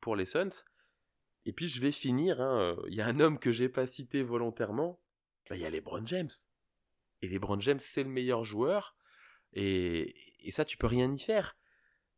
pour 0.00 0.14
les 0.14 0.26
Suns. 0.26 0.64
Et 1.46 1.52
puis 1.52 1.66
je 1.66 1.80
vais 1.80 1.90
finir, 1.90 2.40
hein, 2.40 2.76
il 2.88 2.94
y 2.94 3.00
a 3.00 3.06
un 3.06 3.18
homme 3.18 3.38
que 3.38 3.50
j'ai 3.50 3.68
pas 3.68 3.86
cité 3.86 4.22
volontairement, 4.22 5.00
bah, 5.48 5.56
il 5.56 5.62
y 5.62 5.66
a 5.66 5.70
LeBron 5.70 6.06
James. 6.06 6.30
Et 7.22 7.28
LeBron 7.28 7.60
James, 7.60 7.80
c'est 7.80 8.04
le 8.04 8.08
meilleur 8.08 8.44
joueur. 8.44 8.96
Et, 9.52 10.14
ça, 10.50 10.64
tu 10.64 10.76
peux 10.76 10.86
rien 10.86 11.12
y 11.12 11.18
faire. 11.18 11.56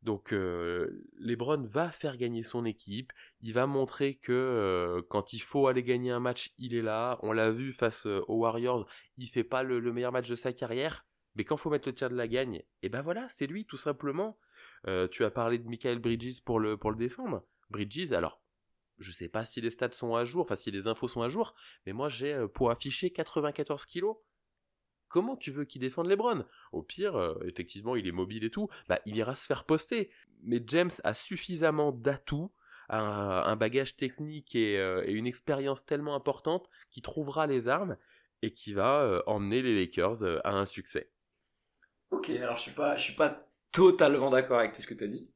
Donc 0.02 0.32
euh, 0.32 1.06
Lebron 1.16 1.62
va 1.62 1.92
faire 1.92 2.16
gagner 2.16 2.42
son 2.42 2.64
équipe, 2.64 3.12
il 3.40 3.52
va 3.52 3.68
montrer 3.68 4.16
que 4.16 4.32
euh, 4.32 5.00
quand 5.08 5.32
il 5.32 5.38
faut 5.38 5.68
aller 5.68 5.84
gagner 5.84 6.10
un 6.10 6.18
match, 6.18 6.52
il 6.58 6.74
est 6.74 6.82
là. 6.82 7.20
On 7.22 7.30
l'a 7.30 7.52
vu 7.52 7.72
face 7.72 8.06
euh, 8.06 8.20
aux 8.26 8.38
Warriors, 8.38 8.88
il 9.16 9.28
fait 9.28 9.44
pas 9.44 9.62
le, 9.62 9.80
meilleur 9.92 10.10
match 10.10 10.28
de 10.28 10.34
sa 10.34 10.52
carrière, 10.52 11.06
mais 11.34 11.44
quand 11.44 11.56
faut 11.56 11.70
mettre 11.70 11.88
le 11.88 11.94
tir 11.94 12.10
de 12.10 12.14
la 12.14 12.28
gagne, 12.28 12.56
et 12.56 12.66
eh 12.82 12.88
ben 12.88 13.02
voilà, 13.02 13.28
c'est 13.28 13.46
lui 13.46 13.64
tout 13.64 13.76
simplement. 13.76 14.38
tu 15.10 15.24
as 15.24 15.30
parlé 15.30 15.58
de 15.58 15.68
Michael 15.68 15.98
Bridges 15.98 16.40
pour 16.44 16.60
le, 16.60 16.76
pour 16.76 16.90
le 16.90 16.96
défendre. 16.96 17.44
Bridges, 17.70 18.12
alors 18.12 18.40
je 18.98 19.10
sais 19.10 19.28
pas 19.28 19.44
si 19.44 19.60
les 19.60 19.70
stats 19.70 19.92
sont 19.92 20.14
à 20.14 20.24
jour, 20.24 20.42
enfin 20.42 20.56
si 20.56 20.70
les 20.70 20.86
infos 20.88 21.08
sont 21.08 21.22
à 21.22 21.28
jour, 21.28 21.54
mais 21.86 21.92
moi 21.92 22.08
j'ai 22.08 22.46
pour 22.54 22.70
afficher 22.70 23.10
94 23.10 23.86
kilos. 23.86 24.16
Comment 25.12 25.36
tu 25.36 25.50
veux 25.50 25.66
qu'il 25.66 25.82
défende 25.82 26.06
LeBron? 26.06 26.46
Au 26.72 26.82
pire, 26.82 27.16
euh, 27.16 27.34
effectivement, 27.44 27.96
il 27.96 28.08
est 28.08 28.12
mobile 28.12 28.44
et 28.44 28.50
tout, 28.50 28.70
bah, 28.88 28.98
il 29.04 29.14
ira 29.14 29.34
se 29.34 29.44
faire 29.44 29.64
poster. 29.64 30.10
Mais 30.42 30.62
James 30.66 30.90
a 31.04 31.12
suffisamment 31.12 31.92
d'atouts, 31.92 32.50
un, 32.88 33.54
bagage 33.56 33.96
technique 33.96 34.56
euh, 34.56 35.04
et, 35.06 35.12
une 35.12 35.26
expérience 35.26 35.84
tellement 35.84 36.14
importante 36.14 36.68
qu'il 36.90 37.02
trouvera 37.02 37.46
les 37.46 37.68
armes 37.68 37.98
et 38.40 38.54
qui 38.54 38.72
va 38.72 39.02
euh, 39.02 39.22
emmener 39.26 39.60
les 39.60 39.78
Lakers 39.78 40.24
à 40.44 40.52
un 40.52 40.64
succès. 40.64 41.10
Ok, 42.12 42.30
alors 42.30 42.56
je 42.56 42.62
suis 42.62 42.70
pas, 42.70 42.96
je 42.96 43.02
suis 43.02 43.14
pas 43.14 43.36
totalement 43.72 44.30
d'accord 44.30 44.60
avec 44.60 44.72
tout 44.72 44.82
ce 44.82 44.86
que 44.86 44.94
tu 44.94 45.04
as 45.04 45.08
dit. 45.08 45.28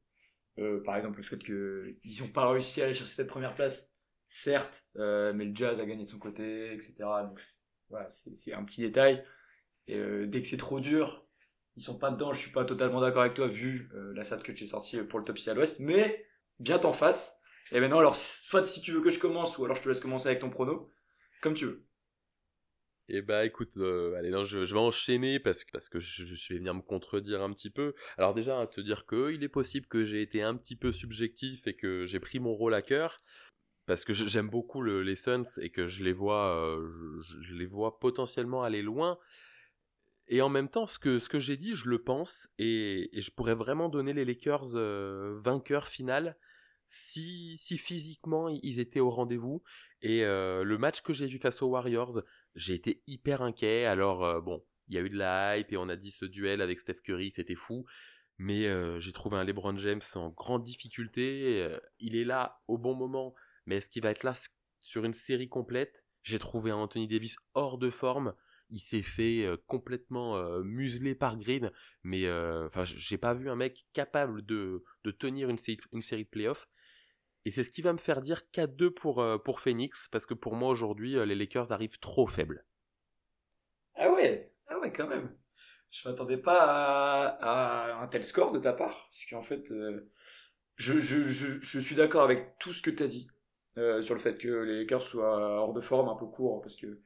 par 0.85 0.95
exemple, 0.95 1.17
le 1.17 1.23
fait 1.23 1.37
qu'ils 1.37 2.21
n'ont 2.21 2.31
pas 2.31 2.49
réussi 2.49 2.81
à 2.81 2.85
aller 2.85 2.93
chercher 2.93 3.13
cette 3.13 3.27
première 3.27 3.53
place, 3.53 3.93
certes, 4.27 4.85
mais 4.95 5.45
le 5.45 5.53
Jazz 5.53 5.79
a 5.79 5.85
gagné 5.85 6.03
de 6.03 6.09
son 6.09 6.19
côté, 6.19 6.73
etc. 6.73 6.95
Donc 7.23 7.41
voilà, 7.89 8.07
c'est 8.09 8.53
un 8.53 8.63
petit 8.63 8.81
détail. 8.81 9.23
Et 9.87 9.97
euh, 9.97 10.27
dès 10.27 10.41
que 10.41 10.47
c'est 10.47 10.57
trop 10.57 10.79
dur, 10.79 11.25
ils 11.75 11.83
sont 11.83 11.97
pas 11.97 12.11
dedans. 12.11 12.33
Je 12.33 12.39
suis 12.39 12.51
pas 12.51 12.65
totalement 12.65 13.01
d'accord 13.01 13.21
avec 13.21 13.33
toi 13.33 13.47
vu 13.47 13.89
euh, 13.93 14.13
la 14.13 14.23
salle 14.23 14.43
que 14.43 14.51
tu 14.51 14.63
as 14.65 14.67
sorti 14.67 14.97
pour 15.03 15.19
le 15.19 15.25
top 15.25 15.37
6 15.37 15.49
à 15.49 15.53
l'ouest, 15.53 15.79
mais 15.79 16.25
bien 16.59 16.79
t'en 16.79 16.93
face. 16.93 17.35
Et 17.71 17.79
maintenant, 17.79 17.99
alors, 17.99 18.15
soit 18.15 18.63
si 18.63 18.81
tu 18.81 18.91
veux 18.91 19.01
que 19.01 19.09
je 19.09 19.19
commence, 19.19 19.57
ou 19.57 19.65
alors 19.65 19.75
je 19.75 19.81
te 19.81 19.89
laisse 19.89 19.99
commencer 19.99 20.27
avec 20.27 20.39
ton 20.39 20.49
prono, 20.49 20.89
comme 21.41 21.53
tu 21.53 21.65
veux. 21.65 21.86
Eh 23.09 23.21
bah 23.21 23.45
écoute, 23.45 23.77
euh, 23.77 24.15
allez, 24.15 24.29
non, 24.29 24.43
je, 24.43 24.57
vais 24.57 24.79
enchaîner 24.79 25.39
parce 25.39 25.63
que, 25.63 25.99
je, 25.99 26.53
vais 26.53 26.57
venir 26.59 26.73
me 26.73 26.81
contredire 26.81 27.41
un 27.41 27.53
petit 27.53 27.69
peu. 27.69 27.93
Alors 28.17 28.33
déjà, 28.33 28.67
te 28.67 28.81
dire 28.81 29.05
que 29.05 29.31
il 29.33 29.43
est 29.43 29.49
possible 29.49 29.87
que 29.87 30.03
j'ai 30.03 30.21
été 30.21 30.41
un 30.41 30.55
petit 30.55 30.75
peu 30.75 30.91
subjectif 30.91 31.65
et 31.67 31.75
que 31.75 32.05
j'ai 32.05 32.19
pris 32.19 32.39
mon 32.39 32.53
rôle 32.53 32.73
à 32.73 32.81
cœur 32.81 33.21
parce 33.85 34.03
que 34.03 34.11
j'aime 34.11 34.49
beaucoup 34.49 34.83
les 34.83 35.15
Suns 35.15 35.43
et 35.61 35.69
que 35.69 35.87
je 35.87 36.03
les 36.03 36.11
vois, 36.11 36.77
je, 37.41 37.55
les 37.55 37.65
vois 37.65 37.99
potentiellement 37.99 38.63
aller 38.63 38.81
loin. 38.81 39.17
Et 40.27 40.41
en 40.41 40.49
même 40.49 40.69
temps, 40.69 40.87
ce 40.87 40.99
que, 40.99 41.39
j'ai 41.39 41.57
dit, 41.57 41.73
je 41.73 41.87
le 41.87 42.03
pense, 42.03 42.49
et, 42.59 43.09
je 43.13 43.31
pourrais 43.31 43.55
vraiment 43.55 43.87
donner 43.87 44.13
les 44.13 44.25
Lakers 44.25 44.75
euh, 44.75 45.39
vainqueurs 45.41 45.87
final 45.87 46.35
si, 46.85 47.57
si 47.57 47.77
physiquement 47.77 48.49
ils 48.49 48.79
étaient 48.79 48.99
au 48.99 49.09
rendez-vous. 49.09 49.63
Et 50.01 50.25
euh, 50.25 50.63
le 50.63 50.77
match 50.77 51.01
que 51.01 51.13
j'ai 51.13 51.27
vu 51.27 51.39
face 51.39 51.61
aux 51.61 51.67
Warriors, 51.67 52.21
j'ai 52.57 52.73
été 52.73 53.01
hyper 53.07 53.41
inquiet. 53.41 53.85
Alors, 53.85 54.25
euh, 54.25 54.41
bon, 54.41 54.63
il 54.89 54.95
y 54.95 54.97
a 54.97 55.01
eu 55.01 55.09
de 55.09 55.17
la 55.17 55.57
hype 55.57 55.71
et 55.71 55.77
on 55.77 55.87
a 55.89 55.95
dit 55.95 56.11
ce 56.11 56.25
duel 56.25 56.61
avec 56.61 56.79
Steph 56.79 57.01
Curry, 57.03 57.31
c'était 57.31 57.55
fou. 57.55 57.85
Mais 58.39 58.65
j'ai 58.99 59.13
trouvé 59.13 59.37
un 59.37 59.43
LeBron 59.43 59.75
James 59.77 60.01
en 60.13 60.29
grande 60.29 60.63
difficulté. 60.63 61.67
il 61.99 62.15
est 62.15 62.23
là 62.23 62.61
au 62.67 62.77
bon 62.77 62.93
moment, 62.93 63.33
mais 63.65 63.77
est-ce 63.77 63.89
qu'il 63.89 64.03
va 64.03 64.11
être 64.11 64.21
là 64.21 64.33
sur 64.79 65.05
une 65.05 65.15
série 65.15 65.49
complète? 65.49 66.03
J'ai 66.21 66.37
trouvé 66.37 66.69
un 66.69 66.75
Anthony 66.75 67.07
Davis 67.07 67.37
hors 67.55 67.79
de 67.79 67.89
forme 67.89 68.35
il 68.69 68.79
s'est 68.79 69.01
fait 69.01 69.45
euh, 69.45 69.57
complètement 69.67 70.37
euh, 70.37 70.61
museler 70.63 71.15
par 71.15 71.37
Green, 71.37 71.71
mais 72.03 72.25
euh, 72.25 72.67
enfin 72.67 72.83
j'ai 72.83 73.17
pas 73.17 73.33
vu 73.33 73.49
un 73.49 73.55
mec 73.55 73.85
capable 73.93 74.45
de, 74.45 74.83
tenir 75.19 75.49
une 75.49 75.57
une 75.93 76.01
série 76.01 76.25
de 76.25 76.29
playoffs. 76.29 76.67
Et 77.47 77.51
c'est 77.51 77.63
ce 77.63 77.69
qui 77.69 77.81
va 77.81 77.93
me 77.93 77.97
faire 77.97 78.21
dire 78.21 78.41
4-2 78.53 78.89
pour, 78.89 79.25
pour 79.43 79.61
Phoenix, 79.61 80.09
parce 80.11 80.25
que 80.25 80.33
pour 80.33 80.55
moi 80.55 80.69
aujourd'hui, 80.69 81.13
les 81.25 81.35
Lakers 81.35 81.71
arrivent 81.71 81.99
trop 81.99 82.27
faibles. 82.27 82.65
Ah 83.95 84.11
ouais, 84.11 84.51
ah 84.67 84.77
ouais 84.79 84.91
quand 84.91 85.07
même. 85.07 85.33
Je 85.89 86.07
m'attendais 86.09 86.37
pas 86.37 87.37
à, 87.39 88.01
un 88.01 88.07
tel 88.07 88.25
score 88.25 88.51
de 88.51 88.59
ta 88.59 88.73
part, 88.73 89.09
parce 89.09 89.25
qu'en 89.29 89.43
fait, 89.43 89.73
je, 90.75 90.99
je, 90.99 91.79
suis 91.79 91.95
d'accord 91.95 92.23
avec 92.23 92.57
tout 92.59 92.73
ce 92.73 92.81
que 92.81 92.91
tu 92.91 93.03
as 93.03 93.07
dit 93.07 93.29
sur 93.75 94.13
le 94.13 94.19
fait 94.19 94.37
que 94.37 94.49
les 94.49 94.79
Lakers 94.79 95.01
soient 95.01 95.61
hors 95.61 95.73
de 95.73 95.81
forme, 95.81 96.09
un 96.09 96.15
peu 96.15 96.25
court, 96.25 96.61
parce 96.61 96.75
que 96.75 97.01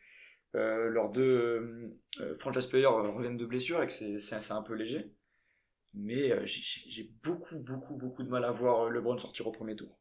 euh, 0.56 0.90
leurs 0.90 1.10
deux 1.10 1.22
euh, 1.22 2.00
euh, 2.20 2.38
franchise 2.38 2.68
players 2.68 2.88
reviennent 2.88 3.38
de 3.38 3.46
blessure 3.46 3.82
et 3.82 3.88
que 3.88 3.94
c'est 3.94 4.52
un 4.52 4.62
peu 4.62 4.74
léger. 4.74 5.14
Mais 5.94 6.46
j'ai 6.46 7.12
beaucoup, 7.24 7.60
beaucoup, 7.60 7.96
beaucoup 7.96 8.24
de 8.24 8.30
mal 8.30 8.46
à 8.46 8.52
voir 8.52 8.90
LeBron 8.90 9.18
sortir 9.18 9.48
au 9.48 9.52
premier 9.52 9.76
tour. 9.76 10.01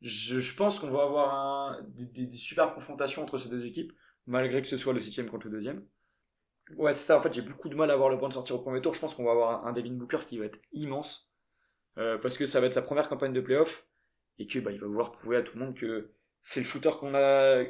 Je, 0.00 0.54
pense 0.54 0.78
qu'on 0.78 0.90
va 0.90 1.02
avoir 1.02 1.82
des, 1.82 2.30
super 2.32 2.74
confrontations 2.74 3.22
entre 3.22 3.38
ces 3.38 3.48
deux 3.48 3.64
équipes, 3.64 3.92
malgré 4.26 4.60
que 4.60 4.68
ce 4.68 4.76
soit 4.76 4.92
le 4.92 5.00
sixième 5.00 5.28
contre 5.28 5.46
le 5.46 5.52
deuxième. 5.52 5.84
Ouais, 6.76 6.92
c'est 6.92 7.06
ça. 7.06 7.18
En 7.18 7.22
fait, 7.22 7.32
j'ai 7.32 7.42
beaucoup 7.42 7.68
de 7.68 7.74
mal 7.74 7.90
à 7.90 7.96
voir 7.96 8.10
LeBron 8.10 8.30
sortir 8.30 8.56
au 8.56 8.58
premier 8.60 8.80
tour. 8.80 8.94
Je 8.94 9.00
pense 9.00 9.14
qu'on 9.14 9.24
va 9.24 9.32
avoir 9.32 9.66
un, 9.66 9.72
Devin 9.72 9.92
Booker 9.92 10.18
qui 10.26 10.38
va 10.38 10.46
être 10.46 10.60
immense. 10.72 11.30
Euh, 11.96 12.18
parce 12.18 12.36
que 12.36 12.46
ça 12.46 12.60
va 12.60 12.66
être 12.66 12.72
sa 12.72 12.82
première 12.82 13.08
campagne 13.08 13.32
de 13.32 13.40
playoff. 13.40 13.86
Et 14.38 14.46
que 14.46 14.58
bah, 14.58 14.72
va 14.72 14.86
vouloir 14.86 15.12
prouver 15.12 15.36
à 15.36 15.42
tout 15.42 15.58
le 15.58 15.64
monde 15.64 15.76
que 15.76 16.10
c'est 16.42 16.60
le 16.60 16.66
shooter 16.66 16.90
qu'on 16.98 17.14
a 17.14 17.64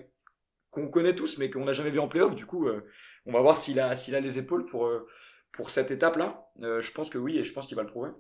qu'on 0.71 0.88
connaît 0.88 1.14
tous, 1.14 1.38
mais 1.38 1.50
qu'on 1.50 1.64
n'a 1.64 1.73
jamais 1.73 1.90
vu 1.90 2.00
en 2.00 2.09
playoff. 2.09 2.35
Du 2.35 2.47
coup, 2.47 2.66
euh, 2.66 2.85
on 3.26 3.33
va 3.33 3.40
voir 3.40 3.57
s'il 3.57 3.78
a, 3.78 3.90
a 3.90 4.21
les 4.21 4.38
épaules 4.38 4.64
pour, 4.64 4.87
euh, 4.87 5.07
pour 5.52 5.71
cette 5.71 5.93
étape-là. 5.93 6.49
Je 6.59 6.93
pense 6.93 7.11
que 7.11 7.19
oui, 7.19 7.38
et 7.38 7.45
je 7.45 7.52
pense 7.52 7.66
qu'il 7.66 7.76
va 7.76 7.83
le 7.83 7.88
prouver. 7.88 8.11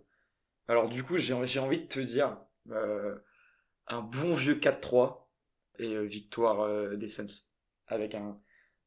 Alors 0.68 0.88
du 0.88 1.02
coup, 1.02 1.18
j'ai, 1.18 1.34
j'ai 1.46 1.58
envie 1.58 1.80
de 1.80 1.86
te 1.86 1.98
dire 1.98 2.36
un 3.86 4.00
bon 4.00 4.34
vieux 4.34 4.54
4-3 4.54 5.28
et 5.78 6.04
victoire 6.06 6.96
des 6.96 7.06
Suns 7.06 7.26
avec 7.86 8.14
un, 8.14 8.40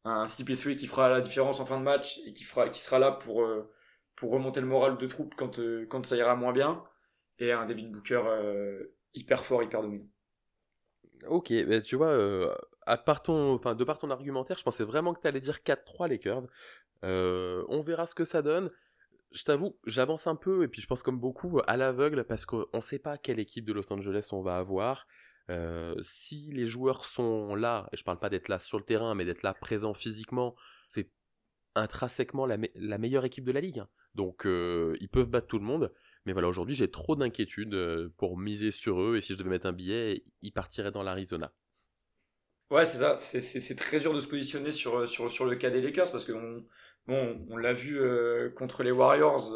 un 0.06 0.26
CP3 0.26 0.76
qui 0.76 0.88
fera 0.88 1.10
la 1.10 1.22
différence 1.22 1.60
en 1.60 1.66
fin 1.66 1.78
de 1.78 1.84
match 1.84 2.20
et 2.26 2.34
qui 2.34 2.44
fera 2.44 2.70
qui 2.70 2.80
sera 2.80 2.98
là 2.98 3.12
pour 3.12 3.46
pour 4.16 4.32
remonter 4.32 4.62
le 4.62 4.68
moral 4.68 4.98
de 4.98 5.08
troupe 5.08 5.36
quand 5.36 5.60
quand 5.90 6.06
ça 6.06 6.16
ira 6.16 6.36
moins 6.36 6.54
bien 6.54 6.84
et 7.40 7.52
un 7.52 7.66
Devin 7.66 7.90
Booker 7.90 8.24
hyper 9.14 9.44
fort 9.44 9.64
hyper 9.64 9.82
dominant 9.82 10.08
ok 11.28 11.50
mais 11.50 11.82
tu 11.82 11.98
vois 11.98 12.58
à 12.88 12.98
part 12.98 13.22
enfin, 13.28 13.76
de 13.76 13.84
par 13.84 14.00
ton 14.00 14.10
argumentaire, 14.10 14.58
je 14.58 14.64
pensais 14.64 14.86
vraiment 14.86 15.14
que 15.14 15.20
tu 15.20 15.28
allais 15.28 15.42
dire 15.42 15.58
4-3 15.58 16.08
Lakers. 16.08 16.44
Euh, 17.04 17.64
on 17.68 17.82
verra 17.82 18.06
ce 18.06 18.16
que 18.16 18.24
ça 18.24 18.42
donne. 18.42 18.72
Je 19.32 19.44
t'avoue, 19.44 19.78
j'avance 19.86 20.28
un 20.28 20.36
peu, 20.36 20.64
et 20.64 20.68
puis 20.68 20.82
je 20.82 20.88
pense 20.88 21.04
comme 21.04 21.20
beaucoup, 21.20 21.60
à 21.68 21.78
l'aveugle, 21.78 22.24
parce 22.24 22.46
qu'on 22.46 22.66
ne 22.74 22.80
sait 22.80 23.00
pas 23.00 23.18
quelle 23.18 23.40
équipe 23.40 23.66
de 23.66 23.74
Los 23.74 23.92
Angeles 23.92 24.30
on 24.32 24.42
va 24.42 24.58
avoir. 24.58 25.06
Euh, 25.50 25.96
si 26.04 26.52
les 26.52 26.68
joueurs 26.68 27.06
sont 27.06 27.56
là, 27.56 27.90
et 27.92 27.98
je 27.98 28.04
parle 28.04 28.20
pas 28.20 28.30
d'être 28.30 28.48
là 28.48 28.60
sur 28.60 28.78
le 28.78 28.84
terrain, 28.84 29.16
mais 29.16 29.26
d'être 29.26 29.44
là 29.44 29.54
présent 29.54 29.94
physiquement, 29.94 30.56
c'est 30.88 31.10
intrinsèquement 31.76 32.46
la, 32.46 32.58
meilleure 32.98 33.26
équipe 33.26 33.46
de 33.46 33.52
la 33.52 33.62
ligue. 33.62 33.80
Hein. 33.80 33.90
Donc 34.16 34.46
euh, 34.46 34.98
ils 35.00 35.10
peuvent 35.10 35.30
battre 35.30 35.48
tout 35.48 35.60
le 35.60 35.66
monde. 35.66 35.94
Mais 36.26 36.34
voilà, 36.34 36.50
aujourd'hui 36.50 36.76
j'ai 36.76 36.92
trop 36.92 37.16
d'inquiétudes 37.16 38.10
pour 38.18 38.38
miser 38.38 38.72
sur 38.72 39.02
eux, 39.02 39.18
et 39.18 39.22
si 39.22 39.34
je 39.34 39.38
devais 39.38 39.50
mettre 39.50 39.68
un 39.68 39.74
billet, 39.74 40.26
ils 40.42 40.52
partiraient 40.52 40.92
dans 40.92 41.04
l'Arizona. 41.04 41.54
Ouais, 42.70 42.84
c'est 42.84 42.98
ça. 42.98 43.16
C'est 43.16 43.76
très 43.76 44.02
dur 44.02 44.14
de 44.14 44.20
se 44.20 44.28
positionner 44.28 44.72
sur, 44.72 45.08
sur, 45.08 45.46
le 45.46 45.56
cas 45.56 45.70
des 45.70 45.82
Lakers 45.82 46.12
parce 46.12 46.26
que 46.26 46.34
on, 46.34 46.66
bon, 47.08 47.46
on 47.50 47.58
l'a 47.58 47.74
vu 47.74 48.00
contre 48.56 48.84
les 48.84 48.92
Warriors, 48.92 49.52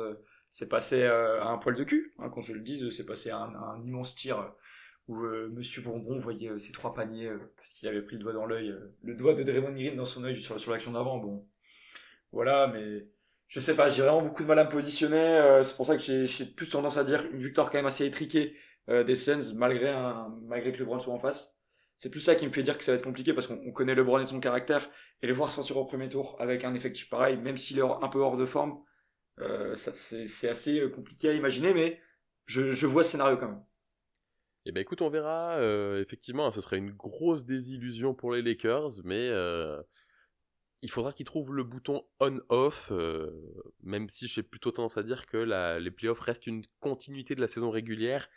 c'est 0.50 0.70
passé 0.70 1.04
à 1.04 1.46
un 1.46 1.58
poil 1.58 1.76
de 1.76 1.84
cul. 1.84 2.14
Hein, 2.20 2.30
quand 2.34 2.42
je 2.42 2.54
le 2.54 2.62
dis, 2.62 2.92
c'est 2.92 3.06
passé 3.06 3.30
à 3.30 3.38
un, 3.38 3.84
immense 3.86 4.16
tir 4.16 4.54
où 5.08 5.16
Monsieur 5.16 5.82
Bonbon 5.82 6.18
voyait 6.20 6.58
ses 6.58 6.72
trois 6.72 6.94
paniers 6.94 7.32
parce 7.58 7.74
qu'il 7.74 7.88
avait 7.88 8.02
pris 8.02 8.16
le 8.16 8.24
doigt 8.24 8.34
dans 8.34 8.46
l'œil, 8.46 8.74
le 9.04 9.16
doigt 9.16 9.34
de 9.34 9.44
Draymond 9.44 9.74
Green 9.74 9.96
dans 9.96 10.06
son 10.06 10.24
œil 10.24 10.36
sur, 10.36 10.60
sur 10.60 10.72
l'action 10.72 10.92
d'avant. 10.92 11.18
Bon, 11.18 11.48
voilà, 12.32 12.68
mais 12.68 13.08
je 13.52 13.60
sais 13.60 13.76
pas, 13.76 13.90
j'ai 13.90 14.02
vraiment 14.02 14.22
beaucoup 14.22 14.44
de 14.44 14.48
mal 14.48 14.60
à 14.60 14.64
me 14.64 14.70
positionner. 14.70 15.18
Euh, 15.18 15.62
c'est 15.64 15.76
pour 15.76 15.86
ça 15.86 15.98
que 15.98 16.02
j'ai 16.02 16.46
plus 16.46 16.70
tendance 16.70 16.96
à 16.96 17.04
dire 17.04 17.26
une 17.34 17.40
victoire 17.40 17.70
quand 17.70 17.78
même 17.78 17.86
assez 17.86 18.06
étriquée 18.06 18.56
euh, 18.88 19.04
des 19.04 19.16
Suns 19.16 19.54
malgré 19.56 19.90
un, 19.90 20.34
malgré 20.48 20.72
que 20.72 20.80
LeBron 20.80 21.00
soit 21.00 21.14
en 21.14 21.20
face. 21.20 21.58
C'est 22.02 22.10
plus 22.10 22.20
ça 22.20 22.34
qui 22.34 22.48
me 22.48 22.52
fait 22.52 22.64
dire 22.64 22.80
que 22.80 22.84
ça 22.84 22.94
va 22.94 22.98
être 22.98 23.04
compliqué 23.04 23.32
parce 23.32 23.46
qu'on 23.46 23.72
connaît 23.72 23.94
LeBron 23.94 24.18
et 24.18 24.26
son 24.26 24.40
caractère 24.40 24.90
et 25.22 25.28
les 25.28 25.34
voir 25.34 25.52
sortir 25.52 25.78
au 25.78 25.86
premier 25.86 26.10
tour 26.10 26.36
avec 26.40 26.64
un 26.64 26.74
effectif 26.74 27.08
pareil, 27.12 27.38
même 27.38 27.58
s'il 27.58 27.78
est 27.78 27.84
un 27.84 28.08
peu 28.08 28.18
hors 28.18 28.38
de 28.38 28.48
forme, 28.48 28.82
euh, 29.38 29.76
c'est 29.76 30.50
assez 30.50 30.80
euh, 30.80 30.90
compliqué 30.90 31.30
à 31.30 31.34
imaginer, 31.34 31.76
mais 31.76 32.02
je, 32.48 32.88
vois 32.88 33.04
ce 33.04 33.12
scénario 33.12 33.38
quand 33.38 33.50
même. 33.50 33.64
Eh 34.66 34.72
ben 34.72 34.82
écoute, 34.82 35.04
on 35.04 35.12
verra. 35.12 35.58
Euh, 35.58 36.02
effectivement, 36.02 36.50
ce 36.50 36.60
serait 36.60 36.80
une 36.80 36.90
grosse 36.90 37.46
désillusion 37.46 38.16
pour 38.16 38.32
les 38.32 38.42
Lakers, 38.42 39.04
mais 39.04 39.30
il 40.82 40.90
faudra 40.90 41.14
qu'ils 41.14 41.28
trouvent 41.28 41.54
le 41.54 41.64
bouton 41.64 42.04
on-off, 42.20 42.92
même 43.84 44.10
si 44.10 44.26
j'ai 44.26 44.42
plutôt 44.42 44.72
tendance 44.72 44.98
à 44.98 45.04
dire 45.04 45.28
que 45.28 45.38
les 45.78 45.92
playoffs 45.92 46.22
restent 46.22 46.48
une 46.48 46.64
continuité 46.80 47.36
de 47.36 47.42
la 47.42 47.48
saison 47.48 47.70
régulière 47.70 48.28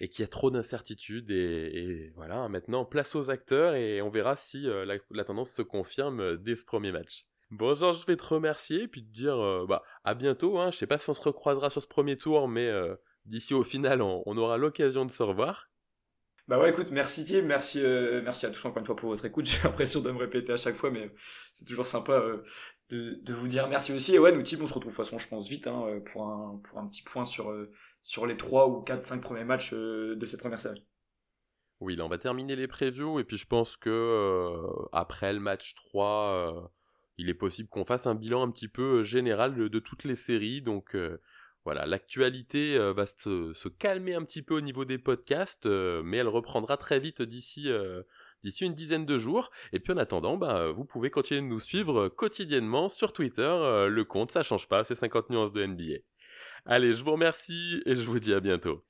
et 0.00 0.08
qu'il 0.08 0.22
y 0.22 0.24
a 0.24 0.28
trop 0.28 0.50
d'incertitudes. 0.50 1.30
Et, 1.30 2.12
voilà, 2.14 2.48
maintenant, 2.48 2.84
place 2.84 3.14
aux 3.14 3.30
acteurs 3.30 3.74
et 3.74 4.02
on 4.02 4.10
verra 4.10 4.36
si 4.36 4.68
euh, 4.68 4.84
la, 5.10 5.24
tendance 5.24 5.50
se 5.50 5.62
confirme 5.62 6.20
euh, 6.20 6.36
dès 6.36 6.54
ce 6.54 6.64
premier 6.64 6.92
match. 6.92 7.26
Bon, 7.50 7.74
Georges, 7.74 8.00
je 8.00 8.06
vais 8.06 8.16
te 8.16 8.24
remercier 8.24 8.88
puis 8.88 9.04
te 9.04 9.12
dire 9.12 9.36
bah, 9.68 9.82
à 10.02 10.14
bientôt. 10.14 10.58
Hein. 10.58 10.70
Je 10.70 10.78
sais 10.78 10.86
pas 10.86 10.98
si 10.98 11.08
on 11.10 11.14
se 11.14 11.20
recroisera 11.20 11.70
sur 11.70 11.82
ce 11.82 11.86
premier 11.86 12.16
tour, 12.16 12.48
mais 12.48 12.68
d'ici 13.26 13.54
au 13.54 13.62
final, 13.62 14.02
on 14.02 14.36
aura 14.36 14.56
l'occasion 14.56 15.04
de 15.04 15.12
se 15.12 15.22
revoir. 15.22 15.68
Bah 16.46 16.58
ouais, 16.58 16.68
écoute, 16.68 16.90
merci 16.90 17.24
Tim, 17.24 17.40
merci, 17.42 17.80
euh, 17.82 18.20
merci 18.22 18.44
à 18.44 18.50
tous 18.50 18.62
encore 18.66 18.78
une 18.78 18.84
fois 18.84 18.96
pour 18.96 19.08
votre 19.08 19.24
écoute. 19.24 19.46
J'ai 19.46 19.62
l'impression 19.62 20.00
de 20.02 20.10
me 20.10 20.18
répéter 20.18 20.52
à 20.52 20.58
chaque 20.58 20.74
fois, 20.74 20.90
mais 20.90 21.10
c'est 21.54 21.64
toujours 21.64 21.86
sympa 21.86 22.12
euh, 22.12 22.42
de, 22.90 23.32
vous 23.32 23.48
dire 23.48 23.66
merci 23.68 23.94
aussi. 23.94 24.14
Et 24.14 24.18
ouais, 24.18 24.30
nous 24.30 24.42
Tim, 24.42 24.58
on 24.60 24.66
se 24.66 24.74
retrouve 24.74 24.92
de 24.92 24.96
toute 24.96 25.04
façon, 25.04 25.18
je 25.18 25.26
pense, 25.26 25.48
vite 25.48 25.66
hein, 25.66 26.02
pour, 26.04 26.28
un, 26.28 26.60
pour 26.62 26.78
un 26.78 26.86
petit 26.86 27.02
point 27.02 27.24
sur, 27.24 27.50
euh, 27.50 27.72
sur 28.04 28.26
les 28.26 28.36
3 28.36 28.68
ou 28.68 28.82
4, 28.82 29.04
5 29.04 29.20
premiers 29.20 29.44
matchs 29.44 29.72
de 29.72 30.26
cette 30.26 30.40
première 30.40 30.60
série. 30.60 30.84
Oui, 31.80 31.96
là 31.96 32.04
on 32.04 32.08
va 32.08 32.18
terminer 32.18 32.54
les 32.54 32.68
previews, 32.68 33.18
et 33.18 33.24
puis 33.24 33.36
je 33.36 33.46
pense 33.46 33.76
que 33.76 34.60
après 34.92 35.32
le 35.32 35.40
match 35.40 35.74
3, 35.74 36.70
il 37.18 37.28
est 37.28 37.34
possible 37.34 37.68
qu'on 37.68 37.84
fasse 37.84 38.06
un 38.06 38.14
bilan 38.14 38.42
un 38.42 38.50
petit 38.50 38.68
peu 38.68 39.02
général 39.02 39.54
de, 39.54 39.78
toutes 39.80 40.04
les 40.04 40.14
séries, 40.14 40.62
donc 40.62 40.94
voilà, 41.64 41.86
l'actualité 41.86 42.76
euh, 42.76 42.92
va 42.92 43.06
se, 43.06 43.68
calmer 43.68 44.14
un 44.14 44.22
petit 44.24 44.42
peu 44.42 44.54
au 44.54 44.60
niveau 44.60 44.84
des 44.84 44.98
podcasts, 44.98 45.64
euh, 45.64 46.02
mais 46.04 46.18
elle 46.18 46.28
reprendra 46.28 46.76
très 46.76 47.00
vite 47.00 47.22
d'ici 47.22 47.70
euh, 47.70 48.02
d'ici 48.42 48.66
une 48.66 48.74
dizaine 48.74 49.06
de 49.06 49.16
jours. 49.16 49.50
Et 49.72 49.80
puis 49.80 49.94
en 49.94 49.96
attendant, 49.96 50.36
bah, 50.36 50.70
vous 50.70 50.84
pouvez 50.84 51.10
continuer 51.10 51.40
de 51.40 51.46
nous 51.46 51.60
suivre 51.60 52.08
quotidiennement 52.10 52.90
sur 52.90 53.14
Twitter. 53.14 53.86
le 53.88 54.02
compte, 54.02 54.30
ça 54.30 54.42
change 54.42 54.68
pas, 54.68 54.84
c'est 54.84 54.94
50 54.94 55.30
nuances 55.30 55.54
de 55.54 55.64
NBA. 55.64 56.00
Allez, 56.66 56.94
je 56.94 57.04
vous 57.04 57.12
remercie 57.12 57.82
et 57.84 57.94
je 57.94 58.02
vous 58.02 58.18
dis 58.18 58.32
à 58.32 58.40
bientôt. 58.40 58.82